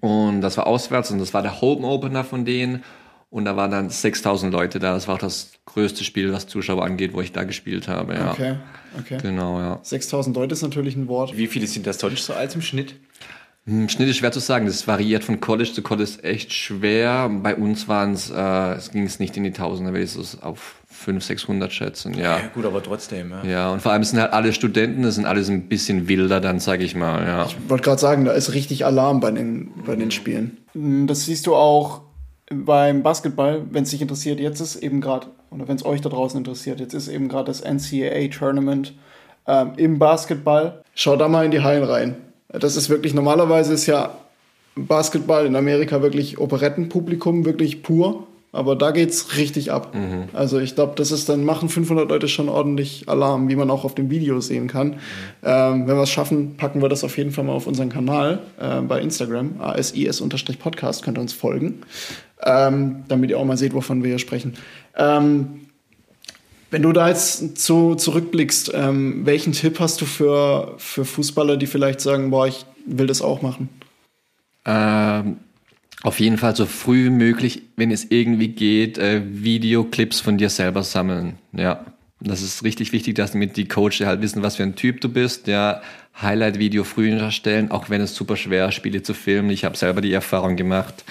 [0.00, 2.82] und das war auswärts und das war der Home Opener von denen
[3.30, 4.92] und da waren dann 6000 Leute da.
[4.92, 8.14] Das war auch das größte Spiel, was Zuschauer angeht, wo ich da gespielt habe.
[8.14, 8.32] Ja.
[8.32, 8.56] Okay,
[8.98, 9.18] okay.
[9.22, 9.78] Genau, ja.
[9.82, 11.36] 6000 Leute ist natürlich ein Wort.
[11.36, 12.96] Wie viele sind das sonst so als im Schnitt?
[13.66, 14.66] Im Schnitt ist schwer zu sagen.
[14.66, 17.28] Das variiert von College zu College echt schwer.
[17.28, 20.42] Bei uns waren es, äh, es ging es nicht in die Tausende, weil ich es
[20.42, 22.38] auf 500, 600 schätzen, ja.
[22.38, 23.44] Ja, gut, aber trotzdem, ja.
[23.44, 26.58] Ja, und vor allem sind halt alle Studenten, das sind alles ein bisschen wilder dann,
[26.58, 27.46] sag ich mal, ja.
[27.46, 30.58] Ich wollte gerade sagen, da ist richtig Alarm bei den, bei den Spielen.
[31.06, 32.02] Das siehst du auch
[32.52, 34.40] beim Basketball, wenn es dich interessiert.
[34.40, 37.46] Jetzt ist eben gerade, oder wenn es euch da draußen interessiert, jetzt ist eben gerade
[37.46, 38.94] das NCAA-Tournament
[39.46, 40.82] ähm, im Basketball.
[40.94, 42.16] Schau da mal in die Hallen rein.
[42.48, 44.10] Das ist wirklich, normalerweise ist ja
[44.74, 48.26] Basketball in Amerika wirklich Operettenpublikum, wirklich pur.
[48.52, 49.94] Aber da geht's richtig ab.
[50.32, 53.84] Also ich glaube, das ist dann machen 500 Leute schon ordentlich Alarm, wie man auch
[53.84, 54.94] auf dem Video sehen kann.
[55.44, 58.40] Ähm, wenn wir es schaffen, packen wir das auf jeden Fall mal auf unseren Kanal
[58.60, 61.82] äh, bei Instagram, asis-podcast, könnt ihr uns folgen,
[62.42, 64.54] ähm, damit ihr auch mal seht, wovon wir hier sprechen.
[64.96, 65.60] Ähm,
[66.72, 71.66] wenn du da jetzt zu, zurückblickst, ähm, welchen Tipp hast du für, für Fußballer, die
[71.66, 73.68] vielleicht sagen, boah, ich will das auch machen?
[74.64, 75.38] Ähm,
[76.02, 80.48] auf jeden Fall so früh wie möglich, wenn es irgendwie geht, äh, Videoclips von dir
[80.48, 81.34] selber sammeln.
[81.52, 81.84] Ja,
[82.20, 85.08] das ist richtig wichtig, dass damit die Coaches halt wissen, was für ein Typ du
[85.08, 85.46] bist.
[85.46, 85.82] Ja,
[86.20, 89.50] Highlight-Video früh erstellen, auch wenn es super schwer ist, Spiele zu filmen.
[89.50, 91.04] Ich habe selber die Erfahrung gemacht.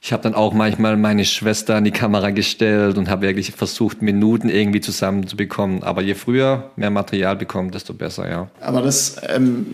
[0.00, 4.02] Ich habe dann auch manchmal meine Schwester an die Kamera gestellt und habe wirklich versucht,
[4.02, 5.82] Minuten irgendwie zusammenzubekommen.
[5.82, 8.50] Aber je früher mehr Material bekommt, desto besser, ja.
[8.60, 9.66] Aber das, ähm,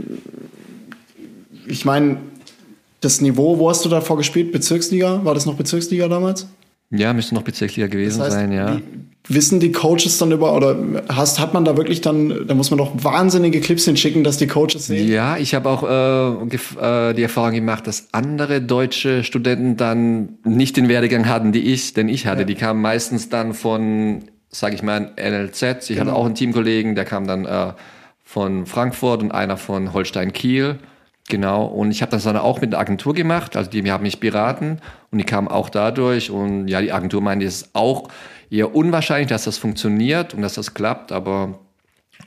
[1.67, 2.19] ich meine,
[3.01, 4.53] das Niveau, wo hast du davor gespielt?
[4.53, 5.25] Bezirksliga?
[5.25, 6.47] War das noch Bezirksliga damals?
[6.91, 8.75] Ja, müsste noch Bezirksliga gewesen sein, ja.
[8.75, 8.83] die,
[9.29, 10.77] wissen die Coaches dann über, oder
[11.09, 14.49] hast, hat man da wirklich dann, da muss man doch wahnsinnige Clips hinschicken, dass die
[14.49, 15.09] Coaches sehen?
[15.09, 20.77] Ja, ich habe auch äh, äh, die Erfahrung gemacht, dass andere deutsche Studenten dann nicht
[20.77, 22.45] den Werdegang hatten, die ich, den ich hatte.
[22.45, 25.91] Die kamen meistens dann von, sage ich mal, NLZ.
[25.91, 27.73] Ich hatte auch einen Teamkollegen, der kam dann äh,
[28.25, 30.81] von Frankfurt und einer von Holstein Kiel.
[31.31, 34.19] Genau, und ich habe das dann auch mit der Agentur gemacht, also die haben mich
[34.21, 34.79] beraten
[35.11, 38.09] und die kamen auch dadurch und ja, die Agentur meinte, es ist auch
[38.51, 41.59] eher unwahrscheinlich, dass das funktioniert und dass das klappt, aber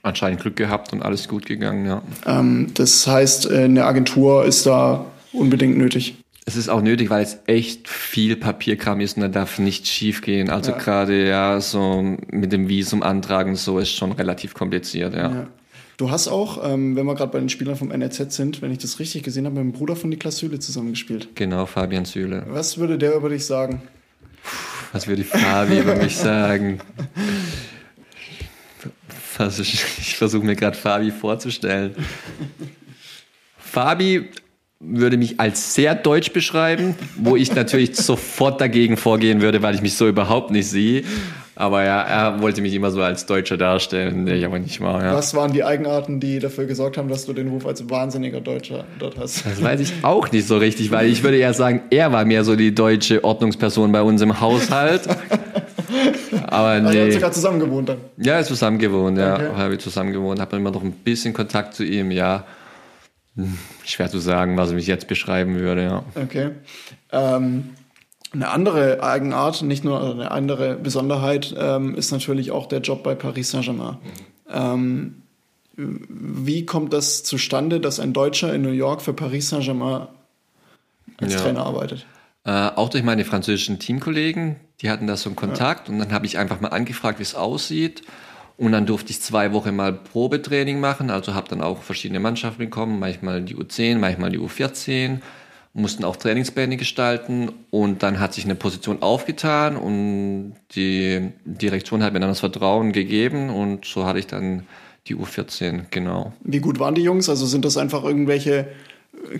[0.03, 2.01] anscheinend Glück gehabt und alles gut gegangen, ja.
[2.25, 6.15] Ähm, das heißt, äh, eine Agentur ist da unbedingt nötig.
[6.45, 10.21] Es ist auch nötig, weil es echt viel Papierkram ist und da darf nicht schief
[10.21, 10.49] gehen.
[10.49, 10.77] Also Ja.
[10.77, 15.29] gerade ja so mit dem Visum antragen und so ist schon relativ kompliziert, ja.
[15.29, 15.47] Ja.
[15.97, 18.79] Du hast auch, ähm, wenn wir gerade bei den Spielern vom NRZ sind, wenn ich
[18.79, 21.29] das richtig gesehen habe, mit dem Bruder von Niklas Süle zusammengespielt.
[21.35, 22.43] Genau, Fabian Süle.
[22.47, 23.81] Was würde der über dich sagen?
[24.91, 26.79] Was würde Fabi über mich sagen?
[29.39, 31.95] Ich versuche mir gerade Fabi vorzustellen.
[33.57, 34.29] Fabi
[34.79, 39.81] würde mich als sehr deutsch beschreiben, wo ich natürlich sofort dagegen vorgehen würde, weil ich
[39.81, 41.03] mich so überhaupt nicht sehe.
[41.63, 45.01] Aber ja, er wollte mich immer so als Deutscher darstellen, der ich aber nicht war.
[45.01, 45.13] Ja.
[45.13, 48.83] Was waren die Eigenarten, die dafür gesorgt haben, dass du den Ruf als wahnsinniger Deutscher
[48.99, 49.45] dort hast?
[49.45, 52.43] Das weiß ich auch nicht so richtig, weil ich würde eher sagen, er war mehr
[52.43, 55.07] so die deutsche Ordnungsperson bei uns im Haushalt.
[56.47, 57.11] Aber Also, ihr habt nee.
[57.11, 57.97] sogar zusammen gewohnt dann.
[58.17, 59.35] Ja, ist zusammen gewohnt, ja.
[59.35, 59.49] Okay.
[59.55, 62.43] Habe ich zusammen gewohnt, habe immer noch ein bisschen Kontakt zu ihm, ja.
[63.37, 66.03] Hm, Schwer zu sagen, was er mich jetzt beschreiben würde, ja.
[66.21, 66.49] Okay.
[67.13, 67.69] Ähm,
[68.33, 73.15] eine andere Eigenart, nicht nur eine andere Besonderheit, ähm, ist natürlich auch der Job bei
[73.15, 73.97] Paris Saint-Germain.
[74.49, 75.21] Ähm,
[75.75, 80.07] wie kommt das zustande, dass ein Deutscher in New York für Paris Saint-Germain
[81.17, 81.39] als Ja.
[81.39, 82.05] Trainer arbeitet?
[82.45, 86.25] Äh, auch durch meine französischen Teamkollegen, die hatten da so einen Kontakt und dann habe
[86.25, 88.03] ich einfach mal angefragt, wie es aussieht.
[88.55, 92.59] Und dann durfte ich zwei Wochen mal Probetraining machen, also habe dann auch verschiedene Mannschaften
[92.59, 95.21] bekommen, manchmal die U10, manchmal die U14,
[95.73, 102.13] mussten auch Trainingspläne gestalten und dann hat sich eine Position aufgetan und die Direktion hat
[102.13, 104.67] mir dann das Vertrauen gegeben und so hatte ich dann
[105.07, 106.31] die U14, genau.
[106.43, 107.27] Wie gut waren die Jungs?
[107.27, 108.67] Also sind das einfach irgendwelche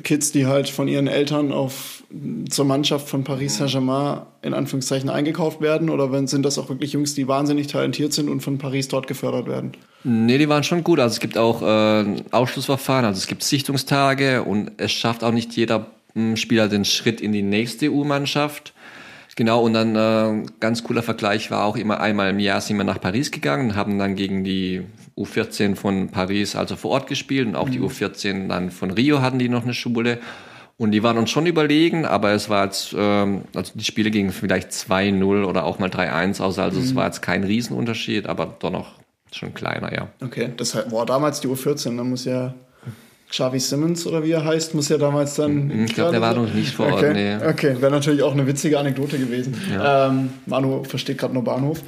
[0.04, 2.04] Kids, die halt von ihren Eltern auf
[2.50, 5.90] zur Mannschaft von Paris Saint-Germain in Anführungszeichen eingekauft werden?
[5.90, 9.08] Oder wenn, sind das auch wirklich Jungs, die wahnsinnig talentiert sind und von Paris dort
[9.08, 9.74] gefördert werden?
[10.04, 11.00] Nee, die waren schon gut.
[11.00, 15.56] Also es gibt auch äh, Ausschlussverfahren, also es gibt Sichtungstage und es schafft auch nicht
[15.56, 15.88] jeder
[16.36, 18.74] Spieler den Schritt in die nächste U-Mannschaft.
[19.36, 22.84] Genau, und dann äh, ganz cooler Vergleich war auch immer einmal im Jahr sind wir
[22.84, 24.84] nach Paris gegangen haben dann gegen die
[25.18, 29.40] U14 von Paris also vor Ort gespielt und auch die U14 dann von Rio hatten
[29.40, 30.20] die noch eine Schule.
[30.78, 34.32] Und die waren uns schon überlegen, aber es war jetzt, ähm, also die Spiele gingen
[34.32, 38.72] vielleicht 2-0 oder auch mal 3-1 aus, also es war jetzt kein Riesenunterschied, aber doch
[38.72, 38.94] noch
[39.32, 40.10] schon kleiner, ja.
[40.24, 42.56] Okay, das halt, boah, damals die U14, da muss ja
[43.34, 45.66] Xavi Simmons oder wie er heißt, muss ja damals dann.
[45.66, 47.36] Mhm, Ich glaube, der war noch nicht vor Ort, Okay, nee.
[47.44, 47.76] okay.
[47.82, 49.60] wäre natürlich auch eine witzige Anekdote gewesen.
[49.84, 51.82] Ähm, Manu versteht gerade nur Bahnhof.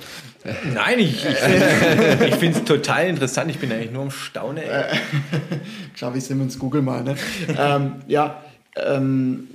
[0.74, 3.52] Nein, ich, ich, finde es total interessant.
[3.52, 4.64] Ich bin eigentlich nur am Staunen.
[4.64, 4.98] ey.
[5.94, 7.16] Xavi Simmons, google mal, ne?
[7.56, 8.42] ähm, ja,
[8.76, 9.48] ähm,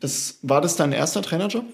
[0.00, 1.64] das, war das dein erster Trainerjob?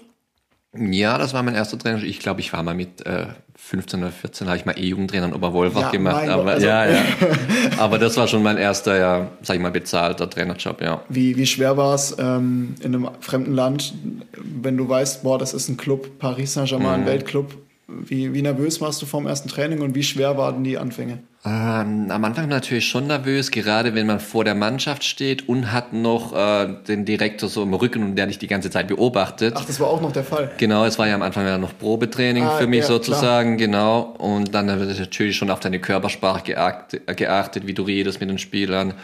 [0.77, 2.01] Ja, das war mein erster Trainer.
[2.03, 5.33] Ich glaube, ich war mal mit äh, 15 oder 14, habe ich mal E-Jugendtrainer in
[5.33, 6.27] Oberwolfach Ja, gemacht.
[6.27, 7.01] Aber, also- ja, ja.
[7.77, 11.01] aber das war schon mein erster, ja, sag ich mal, bezahlter Trainerjob, ja.
[11.09, 13.93] Wie, wie schwer war es ähm, in einem fremden Land,
[14.33, 17.55] wenn du weißt, boah, das ist ein Club, Paris Saint-Germain, ein Weltclub.
[17.87, 21.19] Wie, wie nervös warst du vorm ersten Training und wie schwer waren die Anfänge?
[21.45, 25.93] Ähm, am Anfang natürlich schon nervös, gerade wenn man vor der Mannschaft steht und hat
[25.93, 29.53] noch äh, den Direktor so im Rücken und der dich die ganze Zeit beobachtet.
[29.55, 30.51] Ach, das war auch noch der Fall.
[30.57, 34.15] Genau, es war ja am Anfang ja noch Probetraining Ah, für mich ja, sozusagen, genau.
[34.17, 38.39] Und dann wird natürlich schon auf deine Körpersprache geachtet, geachtet, wie du redest mit den
[38.39, 38.95] Spielern.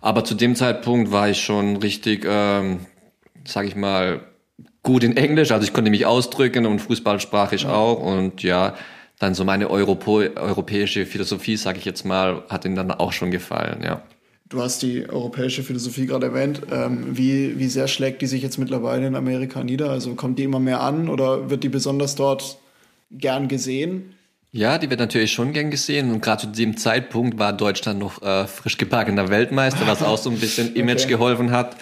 [0.00, 2.80] Aber zu dem Zeitpunkt war ich schon richtig, ähm,
[3.44, 4.22] sag ich mal,
[4.86, 5.50] gut in Englisch.
[5.50, 8.00] Also ich konnte mich ausdrücken und Fußball sprach ich auch.
[8.00, 8.74] Und ja,
[9.18, 13.30] dann so meine Europo europäische Philosophie, sag ich jetzt mal, hat ihnen dann auch schon
[13.30, 14.00] gefallen, ja.
[14.48, 16.62] Du hast die europäische Philosophie gerade erwähnt.
[16.70, 19.90] Ähm, wie, wie sehr schlägt die sich jetzt mittlerweile in Amerika nieder?
[19.90, 22.58] Also kommt die immer mehr an oder wird die besonders dort
[23.10, 24.14] gern gesehen?
[24.52, 28.22] Ja, die wird natürlich schon gern gesehen und gerade zu dem Zeitpunkt war Deutschland noch
[28.22, 31.08] äh, frisch gebackener Weltmeister, was auch so ein bisschen Image Okay.
[31.08, 31.76] geholfen hat.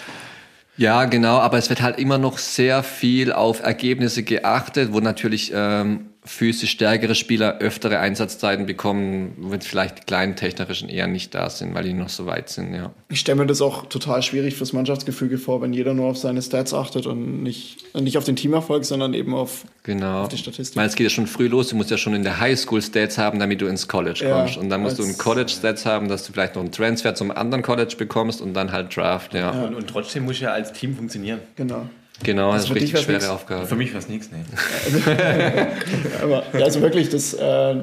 [0.77, 5.51] Ja, genau, aber es wird halt immer noch sehr viel auf Ergebnisse geachtet, wo natürlich
[5.55, 11.49] ähm, physisch stärkere Spieler öftere Einsatzzeiten bekommen, wenn vielleicht die kleinen technerischen eher nicht da
[11.49, 12.91] sind, weil die noch so weit sind, ja.
[13.09, 16.41] Ich stelle mir das auch total schwierig fürs Mannschaftsgefüge vor, wenn jeder nur auf seine
[16.41, 19.65] Stats achtet und nicht, nicht auf den Teamerfolg, sondern eben auf.
[19.83, 20.27] Genau.
[20.27, 20.75] die Statistik.
[20.77, 21.69] Weil es geht ja schon früh los.
[21.69, 24.57] Du musst ja schon in der Highschool Stats haben, damit du ins College Ja, kommst.
[24.57, 27.29] Und dann musst du in College Stats haben, dass du vielleicht noch einen Transfer zum
[27.29, 29.51] anderen College bekommst und dann halt Draft, ja.
[29.51, 31.39] Und, und trotzdem muss ja als Team funktionieren.
[31.55, 31.87] Genau.
[32.23, 33.29] Genau, das ist für dich richtig schwere nix.
[33.29, 33.65] Aufgabe.
[33.67, 34.45] Für mich war es nichts, ne?
[36.21, 37.75] Aber ja, also wirklich, das, äh,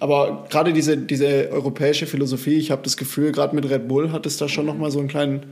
[0.00, 4.26] aber gerade diese, diese europäische Philosophie, ich habe das Gefühl, gerade mit Red Bull hat
[4.26, 5.42] es da schon nochmal so einen kleinen,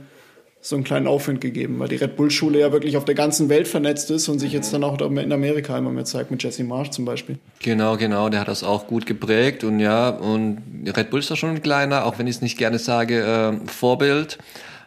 [0.61, 3.67] so einen kleinen Aufwind gegeben, weil die Red Bull-Schule ja wirklich auf der ganzen Welt
[3.67, 6.91] vernetzt ist und sich jetzt dann auch in Amerika immer mehr zeigt, mit Jesse Marsch
[6.91, 7.37] zum Beispiel.
[7.59, 10.59] Genau, genau, der hat das auch gut geprägt und ja, und
[10.95, 13.67] Red Bull ist da schon ein kleiner, auch wenn ich es nicht gerne sage, äh,
[13.67, 14.37] Vorbild,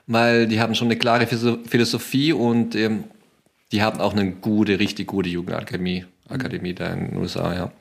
[0.07, 3.05] weil die haben schon eine klare Philo- Philosophie und ähm,
[3.75, 7.73] die haben auch eine gute, richtig gute Jugendakademie, Akademie da in den USA, ja.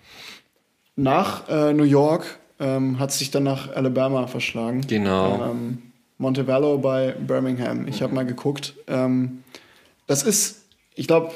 [0.96, 4.82] Nach äh, New York ähm, hat es sich dann nach Alabama verschlagen.
[4.88, 5.52] Genau.
[5.52, 5.84] Ähm,
[6.18, 7.88] Montevallo bei Birmingham.
[7.88, 8.74] Ich habe mal geguckt.
[8.88, 9.44] Ähm,
[10.08, 10.64] das ist,
[10.96, 11.32] ich glaube,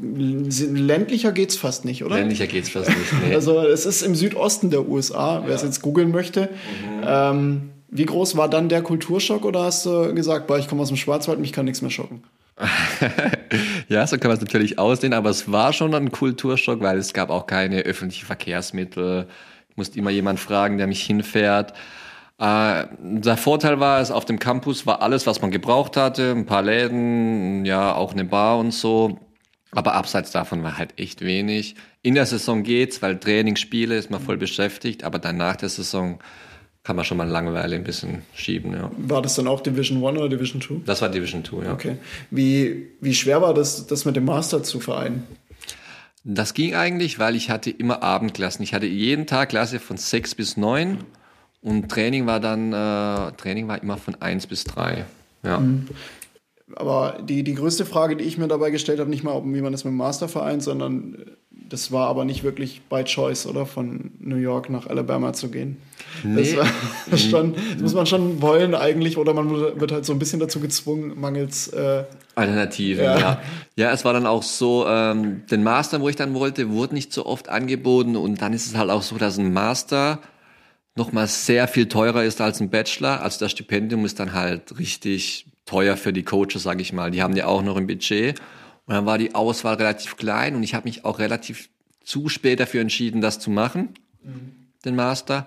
[0.00, 2.16] ländlicher geht's fast nicht, oder?
[2.16, 3.12] Ländlicher geht's fast nicht.
[3.24, 3.34] Nee.
[3.34, 6.48] Also es ist im Südosten der USA, wer es jetzt googeln möchte.
[7.06, 10.88] Ähm, wie groß war dann der Kulturschock oder hast du gesagt, boah, ich komme aus
[10.88, 12.24] dem Schwarzwald, mich kann nichts mehr schocken?
[13.88, 17.12] Ja, so kann man es natürlich aussehen, aber es war schon ein Kulturschock, weil es
[17.12, 19.26] gab auch keine öffentlichen Verkehrsmittel.
[19.68, 21.72] Ich musste immer jemand fragen, der mich hinfährt.
[22.38, 26.30] Äh, der Vorteil war, es auf dem Campus war alles, was man gebraucht hatte.
[26.30, 29.18] Ein paar Läden, ja, auch eine Bar und so.
[29.70, 31.76] Aber abseits davon war halt echt wenig.
[32.02, 35.68] In der Saison geht's, weil Training, Spiele ist man voll beschäftigt, aber dann nach der
[35.68, 36.18] Saison
[36.84, 38.90] kann man schon mal Langeweile ein bisschen schieben, ja.
[38.96, 40.82] War das dann auch Division 1 oder Division 2?
[40.84, 41.72] Das war Division 2, ja.
[41.72, 41.96] Okay.
[42.30, 45.22] Wie, wie schwer war das, das mit dem Master zu vereinen?
[46.24, 48.62] Das ging eigentlich, weil ich hatte immer Abendklassen.
[48.62, 50.98] Ich hatte jeden Tag Klasse von sechs bis neun
[51.62, 55.04] und Training war dann, äh, Training war immer von eins bis drei.
[55.44, 55.60] Ja.
[55.60, 55.88] Mhm.
[56.76, 59.60] Aber die, die größte Frage, die ich mir dabei gestellt habe, nicht mal, ob, wie
[59.60, 61.16] man das mit dem Master vereint, sondern
[61.68, 63.64] das war aber nicht wirklich by choice, oder?
[63.64, 65.78] Von New York nach Alabama zu gehen.
[66.22, 66.56] Nee.
[67.10, 70.38] Das, schon, das muss man schon wollen eigentlich, oder man wird halt so ein bisschen
[70.40, 72.04] dazu gezwungen, mangels äh,
[72.34, 73.18] Alternativen, ja.
[73.18, 73.42] ja.
[73.76, 73.92] ja.
[73.92, 77.26] es war dann auch so, ähm, den Master, wo ich dann wollte, wurde nicht so
[77.26, 80.18] oft angeboten und dann ist es halt auch so, dass ein Master
[80.94, 83.22] nochmal sehr viel teurer ist als ein Bachelor.
[83.22, 87.10] Also das Stipendium ist dann halt richtig teuer für die Coaches, sage ich mal.
[87.10, 88.40] Die haben ja auch noch ein Budget.
[88.86, 91.68] Und dann war die Auswahl relativ klein und ich habe mich auch relativ
[92.02, 93.90] zu spät dafür entschieden, das zu machen,
[94.22, 94.52] mhm.
[94.84, 95.46] den Master.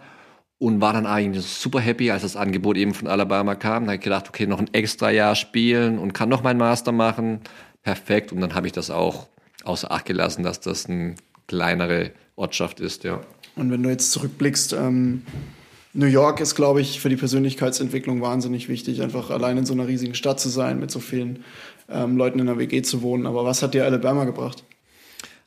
[0.58, 3.84] Und war dann eigentlich super happy, als das Angebot eben von Alabama kam.
[3.84, 6.94] Da habe ich gedacht, okay, noch ein extra Jahr spielen und kann noch meinen Master
[6.94, 7.42] machen.
[7.84, 8.32] Perfekt.
[8.32, 9.28] Und dann habe ich das auch
[9.66, 11.16] außer Acht gelassen, dass das eine
[11.48, 13.22] kleinere Ortschaft ist, ja.
[13.56, 15.24] Und wenn du jetzt zurückblickst, ähm,
[15.98, 19.88] New York ist, glaube ich, für die Persönlichkeitsentwicklung wahnsinnig wichtig, einfach allein in so einer
[19.88, 21.46] riesigen Stadt zu sein, mit so vielen
[21.90, 23.26] ähm, Leuten in der WG zu wohnen.
[23.26, 24.66] Aber was hat dir Alabama gebracht?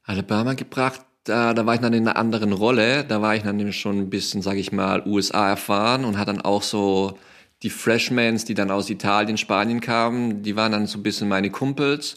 [0.04, 3.04] Alabama gebracht, da, da war ich dann in einer anderen Rolle.
[3.04, 6.40] Da war ich dann schon ein bisschen, sage ich mal, USA erfahren und hat dann
[6.40, 7.18] auch so
[7.62, 11.50] die Freshmans, die dann aus Italien, Spanien kamen, die waren dann so ein bisschen meine
[11.50, 12.16] Kumpels.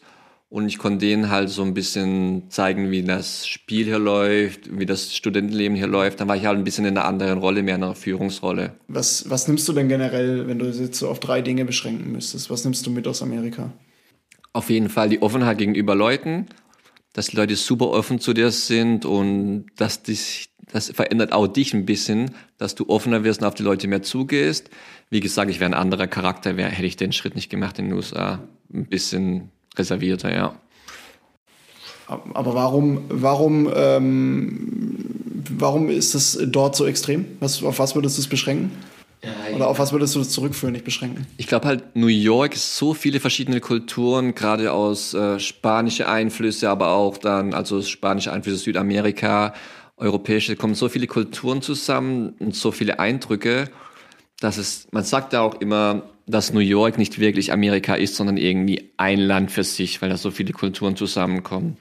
[0.51, 4.85] Und ich konnte denen halt so ein bisschen zeigen, wie das Spiel hier läuft, wie
[4.85, 6.19] das Studentenleben hier läuft.
[6.19, 8.75] Dann war ich halt ein bisschen in einer anderen Rolle, mehr in einer Führungsrolle.
[8.89, 12.49] Was, was nimmst du denn generell, wenn du jetzt so auf drei Dinge beschränken müsstest?
[12.49, 13.71] Was nimmst du mit aus Amerika?
[14.51, 16.47] Auf jeden Fall die Offenheit gegenüber Leuten,
[17.13, 21.73] dass die Leute super offen zu dir sind und dass dich, das verändert auch dich
[21.73, 24.69] ein bisschen, dass du offener wirst und auf die Leute mehr zugehst.
[25.09, 27.85] Wie gesagt, ich wäre ein anderer Charakter, wäre, hätte ich den Schritt nicht gemacht in
[27.85, 28.43] den USA.
[28.73, 30.55] Ein bisschen reservierter, ja.
[32.07, 34.97] Aber warum, warum, ähm,
[35.49, 37.25] warum ist es dort so extrem?
[37.39, 38.71] Was, auf was würdest du es beschränken?
[39.23, 41.27] Ja, Oder auf was würdest du das zurückführen, nicht beschränken?
[41.37, 46.69] Ich glaube halt, New York ist so viele verschiedene Kulturen, gerade aus äh, spanische Einflüsse,
[46.69, 49.53] aber auch dann, also spanische Einflüsse Südamerika,
[49.97, 53.69] europäische, kommen so viele Kulturen zusammen und so viele Eindrücke,
[54.39, 56.01] dass es, man sagt ja auch immer,
[56.31, 60.17] dass New York nicht wirklich Amerika ist, sondern irgendwie ein Land für sich, weil da
[60.17, 61.77] so viele Kulturen zusammenkommen.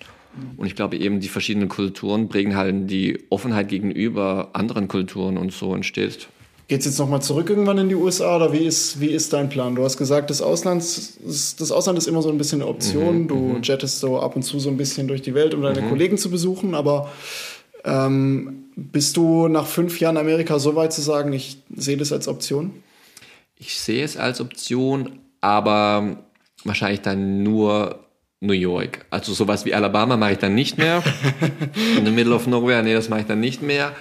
[0.57, 5.53] Und ich glaube eben, die verschiedenen Kulturen bringen halt die Offenheit gegenüber anderen Kulturen und
[5.53, 6.29] so entsteht.
[6.69, 9.49] Geht es jetzt nochmal zurück irgendwann in die USA oder wie ist, wie ist dein
[9.49, 9.75] Plan?
[9.75, 10.83] Du hast gesagt, das Ausland,
[11.25, 13.23] das Ausland ist immer so ein bisschen eine Option.
[13.23, 13.63] Mhm, du mhm.
[13.63, 15.89] jettest so ab und zu so ein bisschen durch die Welt, um deine mhm.
[15.89, 17.11] Kollegen zu besuchen, aber
[17.85, 22.29] ähm, bist du nach fünf Jahren Amerika so weit zu sagen, ich sehe das als
[22.29, 22.71] Option?
[23.61, 26.17] Ich sehe es als Option, aber
[26.65, 28.07] wahrscheinlich dann nur
[28.41, 29.05] New York.
[29.11, 31.03] Also sowas wie Alabama mache ich dann nicht mehr.
[31.99, 33.93] In the middle of nowhere, nee, das mache ich dann nicht mehr.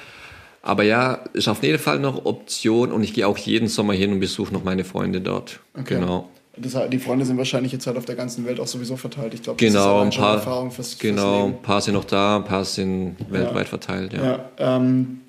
[0.61, 4.13] Aber ja, ist auf jeden Fall noch Option und ich gehe auch jeden Sommer hin
[4.13, 5.59] und besuche noch meine Freunde dort.
[5.77, 5.95] Okay.
[5.95, 6.29] Genau.
[6.55, 9.33] Das, die Freunde sind wahrscheinlich jetzt halt auf der ganzen Welt auch sowieso verteilt.
[9.33, 12.05] Ich glaube, genau, das ist ein paar, Erfahrung fürs, fürs Genau, ein paar sind noch
[12.05, 13.69] da, ein paar sind weltweit ja.
[13.69, 14.13] verteilt.
[14.13, 14.23] Ja.
[14.57, 15.21] ja ähm,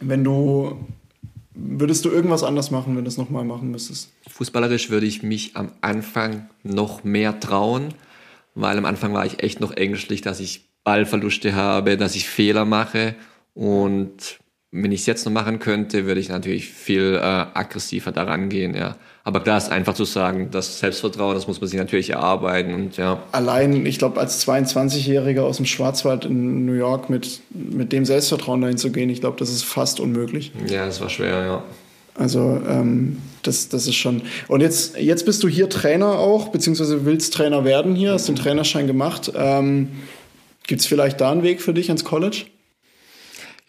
[0.00, 0.76] wenn du
[1.54, 4.12] Würdest du irgendwas anders machen, wenn du es nochmal machen müsstest?
[4.28, 7.94] Fußballerisch würde ich mich am Anfang noch mehr trauen,
[8.54, 12.64] weil am Anfang war ich echt noch ängstlich, dass ich Ballverluste habe, dass ich Fehler
[12.64, 13.14] mache.
[13.54, 14.40] Und
[14.74, 18.74] wenn ich es jetzt noch machen könnte, würde ich natürlich viel äh, aggressiver daran gehen,
[18.74, 18.96] ja.
[19.22, 22.96] Aber klar ist einfach zu sagen, das Selbstvertrauen, das muss man sich natürlich erarbeiten und
[22.96, 23.22] ja.
[23.32, 28.62] Allein, ich glaube, als 22-Jähriger aus dem Schwarzwald in New York mit, mit dem Selbstvertrauen
[28.62, 30.52] dahin zu gehen, ich glaube, das ist fast unmöglich.
[30.66, 31.62] Ja, das war schwer, ja.
[32.14, 34.22] Also ähm, das, das ist schon.
[34.48, 38.36] Und jetzt, jetzt bist du hier Trainer auch, beziehungsweise willst Trainer werden hier, hast den
[38.36, 39.32] Trainerschein gemacht.
[39.34, 39.88] Ähm,
[40.66, 42.44] Gibt es vielleicht da einen Weg für dich ans College?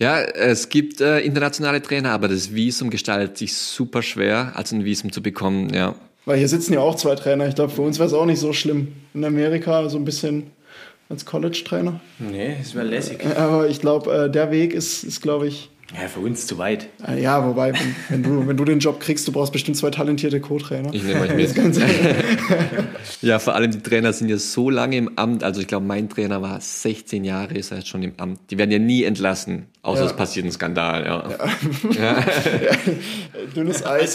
[0.04, 4.84] Ja, es gibt äh, internationale Trainer, aber das Visum gestaltet sich super schwer, als ein
[4.84, 5.96] Visum zu bekommen, ja.
[6.26, 7.48] Weil hier sitzen ja auch zwei Trainer.
[7.48, 8.90] Ich glaube, für uns wäre es auch nicht so schlimm.
[9.14, 10.52] In Amerika so ein bisschen
[11.08, 12.02] als College-Trainer.
[12.20, 13.26] Nee, es wäre lässig.
[13.38, 16.88] Aber ich glaube, äh, der Weg ist, ist glaube ich, ja, für uns zu weit.
[17.04, 19.92] Ah, ja, wobei, wenn, wenn, du, wenn du den Job kriegst, du brauchst bestimmt zwei
[19.92, 20.94] talentierte Co-Trainer.
[20.94, 21.54] Ich nehme euch mit.
[23.22, 25.44] ja, vor allem die Trainer sind ja so lange im Amt.
[25.44, 28.40] Also ich glaube, mein Trainer war 16 Jahre, ist er jetzt schon im Amt.
[28.50, 30.08] Die werden ja nie entlassen, außer ja.
[30.08, 31.06] es passiert ein Skandal.
[31.06, 31.30] Ja.
[31.92, 31.92] ja.
[32.16, 32.26] ja.
[33.56, 34.14] Dünnes Eis.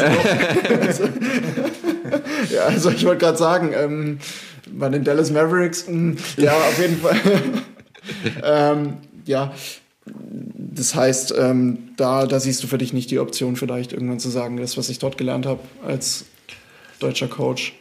[2.50, 4.18] ja, also ich wollte gerade sagen, ähm,
[4.72, 7.20] bei den Dallas Mavericks, mh, hm, ja, auf jeden Fall.
[8.42, 8.94] ähm,
[9.26, 9.52] ja,
[10.10, 14.28] das heißt, ähm, da, da siehst du für dich nicht die Option, vielleicht irgendwann zu
[14.28, 16.24] sagen, das, was ich dort gelernt habe als
[17.00, 17.74] deutscher Coach.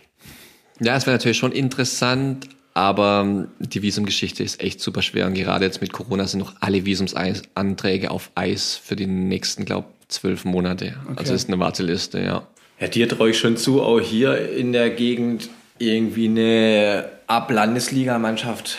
[0.80, 2.48] Ja, es wäre natürlich schon interessant,
[2.78, 5.26] Aber ähm, die Visumgeschichte ist echt super schwer.
[5.26, 9.88] Und gerade jetzt mit Corona sind noch alle Visumsanträge auf Eis für die nächsten, glaube
[10.10, 10.94] zwölf Monate.
[11.06, 11.16] Okay.
[11.16, 12.46] Also ist eine Warteliste, ja.
[12.80, 15.50] Ja, dir traue ich schon zu, auch hier in der Gegend
[15.80, 18.78] irgendwie eine Ab-Landesliga-Mannschaft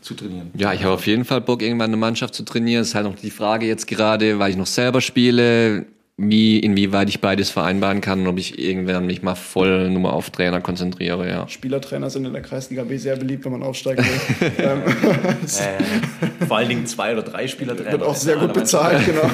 [0.00, 0.50] zu trainieren.
[0.56, 2.80] Ja, ich habe auf jeden Fall Bock, irgendwann eine Mannschaft zu trainieren.
[2.80, 5.86] Das ist halt noch die Frage jetzt gerade, weil ich noch selber spiele,
[6.18, 10.30] wie, inwieweit ich beides vereinbaren kann und ob ich irgendwann mich mal voll nur auf
[10.30, 11.46] Trainer konzentriere, ja.
[11.46, 14.52] Spielertrainer sind in der Kreisliga B sehr beliebt, wenn man aufsteigen will.
[14.58, 14.82] ähm,
[16.40, 17.92] äh, vor allen Dingen zwei oder drei Spielertrainer.
[17.92, 19.24] Wird auch sehr gut bezahlt, genau.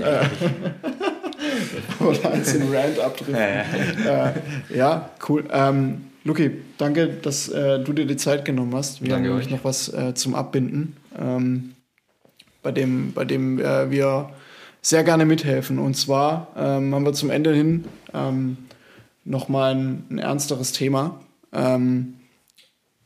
[0.00, 0.30] ja,
[2.00, 3.34] Oder eins in Rand abdrücken.
[3.34, 3.64] Äh,
[4.76, 5.44] ja, cool.
[5.50, 9.00] Ähm, Luki, danke, dass äh, du dir die Zeit genommen hast.
[9.00, 11.76] Wir danke haben nämlich noch was äh, zum Abbinden, ähm,
[12.64, 14.30] bei dem, bei dem äh, wir
[14.82, 15.78] sehr gerne mithelfen.
[15.78, 18.56] Und zwar ähm, haben wir zum Ende hin ähm,
[19.24, 21.20] nochmal ein, ein ernsteres Thema.
[21.52, 22.14] Ähm,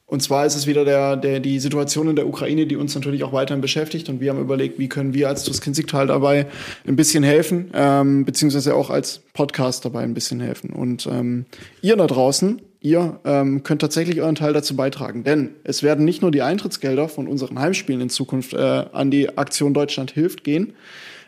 [0.06, 3.22] und zwar ist es wieder der, der, die Situation in der Ukraine, die uns natürlich
[3.22, 4.08] auch weiterhin beschäftigt.
[4.08, 6.46] Und wir haben überlegt, wie können wir als Tuskinsigtal dabei
[6.86, 10.70] ein bisschen helfen, ähm, beziehungsweise auch als Podcast dabei ein bisschen helfen.
[10.70, 11.44] Und ähm,
[11.82, 15.24] ihr da draußen, ihr ähm, könnt tatsächlich euren Teil dazu beitragen.
[15.24, 19.36] Denn es werden nicht nur die Eintrittsgelder von unseren Heimspielen in Zukunft äh, an die
[19.36, 20.72] Aktion Deutschland hilft gehen,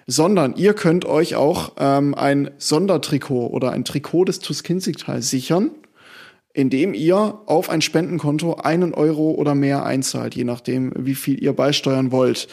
[0.06, 5.70] sondern ihr könnt euch auch ähm, ein Sondertrikot oder ein Trikot des Tuskinsigtal sichern
[6.54, 11.54] indem ihr auf ein Spendenkonto einen Euro oder mehr einzahlt, je nachdem, wie viel ihr
[11.54, 12.48] beisteuern wollt.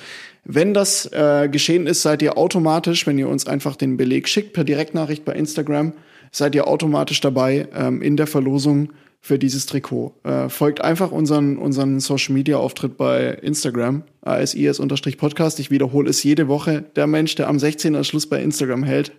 [0.46, 4.54] Wenn das äh, geschehen ist, seid ihr automatisch, wenn ihr uns einfach den Beleg schickt
[4.54, 5.94] per Direktnachricht bei Instagram,
[6.32, 8.90] seid ihr automatisch dabei ähm, in der Verlosung
[9.22, 10.14] für dieses Trikot.
[10.24, 15.60] Äh, folgt einfach unseren, unseren Social Media Auftritt bei Instagram, ASIS-Podcast.
[15.60, 16.86] Ich wiederhole es jede Woche.
[16.96, 18.04] Der Mensch, der am 16.
[18.04, 19.12] Schluss bei Instagram hält,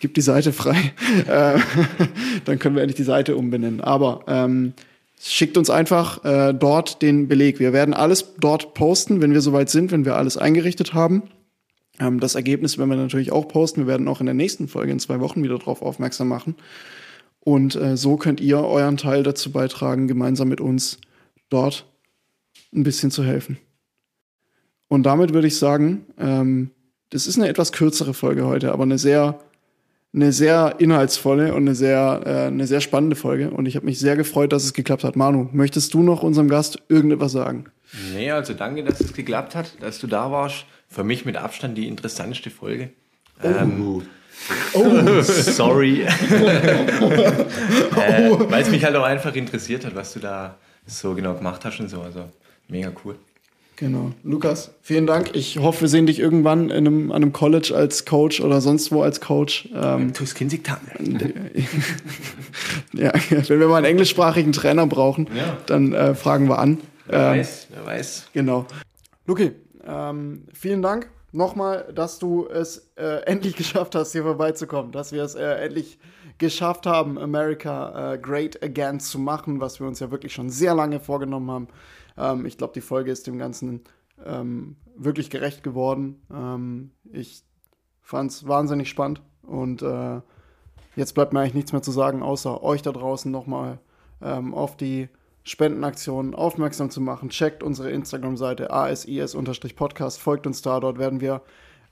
[0.00, 0.76] gib die Seite frei.
[1.28, 1.58] Äh,
[2.44, 3.80] dann können wir endlich die Seite umbenennen.
[3.80, 4.72] Aber ähm,
[5.20, 7.60] schickt uns einfach äh, dort den Beleg.
[7.60, 11.22] Wir werden alles dort posten, wenn wir soweit sind, wenn wir alles eingerichtet haben.
[11.98, 13.82] Ähm, das Ergebnis werden wir natürlich auch posten.
[13.82, 16.56] Wir werden auch in der nächsten Folge in zwei Wochen wieder darauf aufmerksam machen.
[17.40, 20.98] Und äh, so könnt ihr euren Teil dazu beitragen, gemeinsam mit uns
[21.48, 21.86] dort
[22.74, 23.58] ein bisschen zu helfen.
[24.88, 26.70] Und damit würde ich sagen, ähm,
[27.10, 29.40] das ist eine etwas kürzere Folge heute, aber eine sehr
[30.14, 33.50] eine sehr inhaltsvolle und eine sehr, äh, eine sehr spannende Folge.
[33.50, 35.16] Und ich habe mich sehr gefreut, dass es geklappt hat.
[35.16, 37.64] Manu, möchtest du noch unserem Gast irgendetwas sagen?
[38.14, 40.66] Nee, also danke, dass es geklappt hat, dass du da warst.
[40.92, 42.90] Für mich mit Abstand die interessanteste Folge.
[43.42, 43.46] Oh.
[43.46, 44.02] Ähm,
[44.74, 45.22] oh.
[45.22, 46.02] Sorry.
[46.02, 46.08] äh,
[47.96, 51.80] Weil es mich halt auch einfach interessiert hat, was du da so genau gemacht hast
[51.80, 52.02] und so.
[52.02, 52.28] Also
[52.68, 53.14] mega cool.
[53.76, 54.12] Genau.
[54.22, 55.30] Lukas, vielen Dank.
[55.32, 58.92] Ich hoffe, wir sehen dich irgendwann in einem, an einem College als Coach oder sonst
[58.92, 59.70] wo als Coach.
[59.74, 60.12] Ähm,
[62.92, 65.56] ja, wenn wir mal einen englischsprachigen Trainer brauchen, ja.
[65.64, 66.82] dann äh, fragen wir an.
[67.06, 68.26] Wer ähm, weiß, wer weiß.
[68.34, 68.66] Genau.
[69.26, 69.52] Luki,
[69.86, 75.22] ähm, vielen Dank nochmal, dass du es äh, endlich geschafft hast, hier vorbeizukommen, dass wir
[75.22, 75.98] es äh, endlich
[76.38, 80.74] geschafft haben, America äh, Great Again zu machen, was wir uns ja wirklich schon sehr
[80.74, 81.68] lange vorgenommen haben.
[82.16, 83.82] Ähm, ich glaube, die Folge ist dem Ganzen
[84.24, 86.22] ähm, wirklich gerecht geworden.
[86.32, 87.42] Ähm, ich
[88.00, 90.20] fand es wahnsinnig spannend und äh,
[90.96, 93.78] jetzt bleibt mir eigentlich nichts mehr zu sagen, außer euch da draußen nochmal
[94.20, 95.08] ähm, auf die
[95.44, 97.28] Spendenaktionen aufmerksam zu machen.
[97.28, 101.42] Checkt unsere Instagram-Seite asis-podcast, folgt uns da, dort werden wir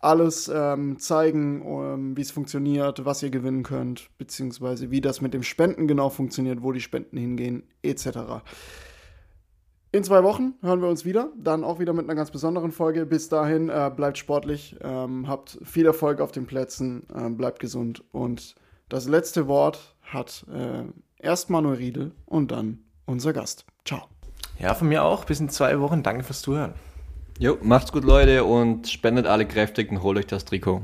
[0.01, 5.34] alles ähm, zeigen, ähm, wie es funktioniert, was ihr gewinnen könnt, beziehungsweise wie das mit
[5.34, 8.42] dem Spenden genau funktioniert, wo die Spenden hingehen, etc.
[9.92, 13.05] In zwei Wochen hören wir uns wieder, dann auch wieder mit einer ganz besonderen Folge.
[13.05, 18.05] Bis dahin, äh, bleibt sportlich, ähm, habt viel Erfolg auf den Plätzen, äh, bleibt gesund.
[18.12, 18.55] Und
[18.88, 20.84] das letzte Wort hat äh,
[21.18, 23.65] erst Manuel Riedel und dann unser Gast.
[23.85, 24.03] Ciao.
[24.59, 25.25] Ja, von mir auch.
[25.25, 26.03] Bis in zwei Wochen.
[26.03, 26.75] Danke fürs Zuhören.
[27.39, 30.83] Jo, macht's gut, Leute, und spendet alle kräftig und holt euch das Trikot.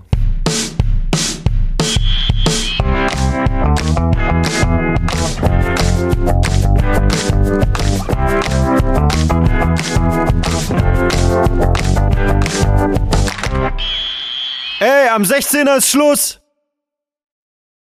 [14.81, 16.41] Ey, am 16er ist Schluss.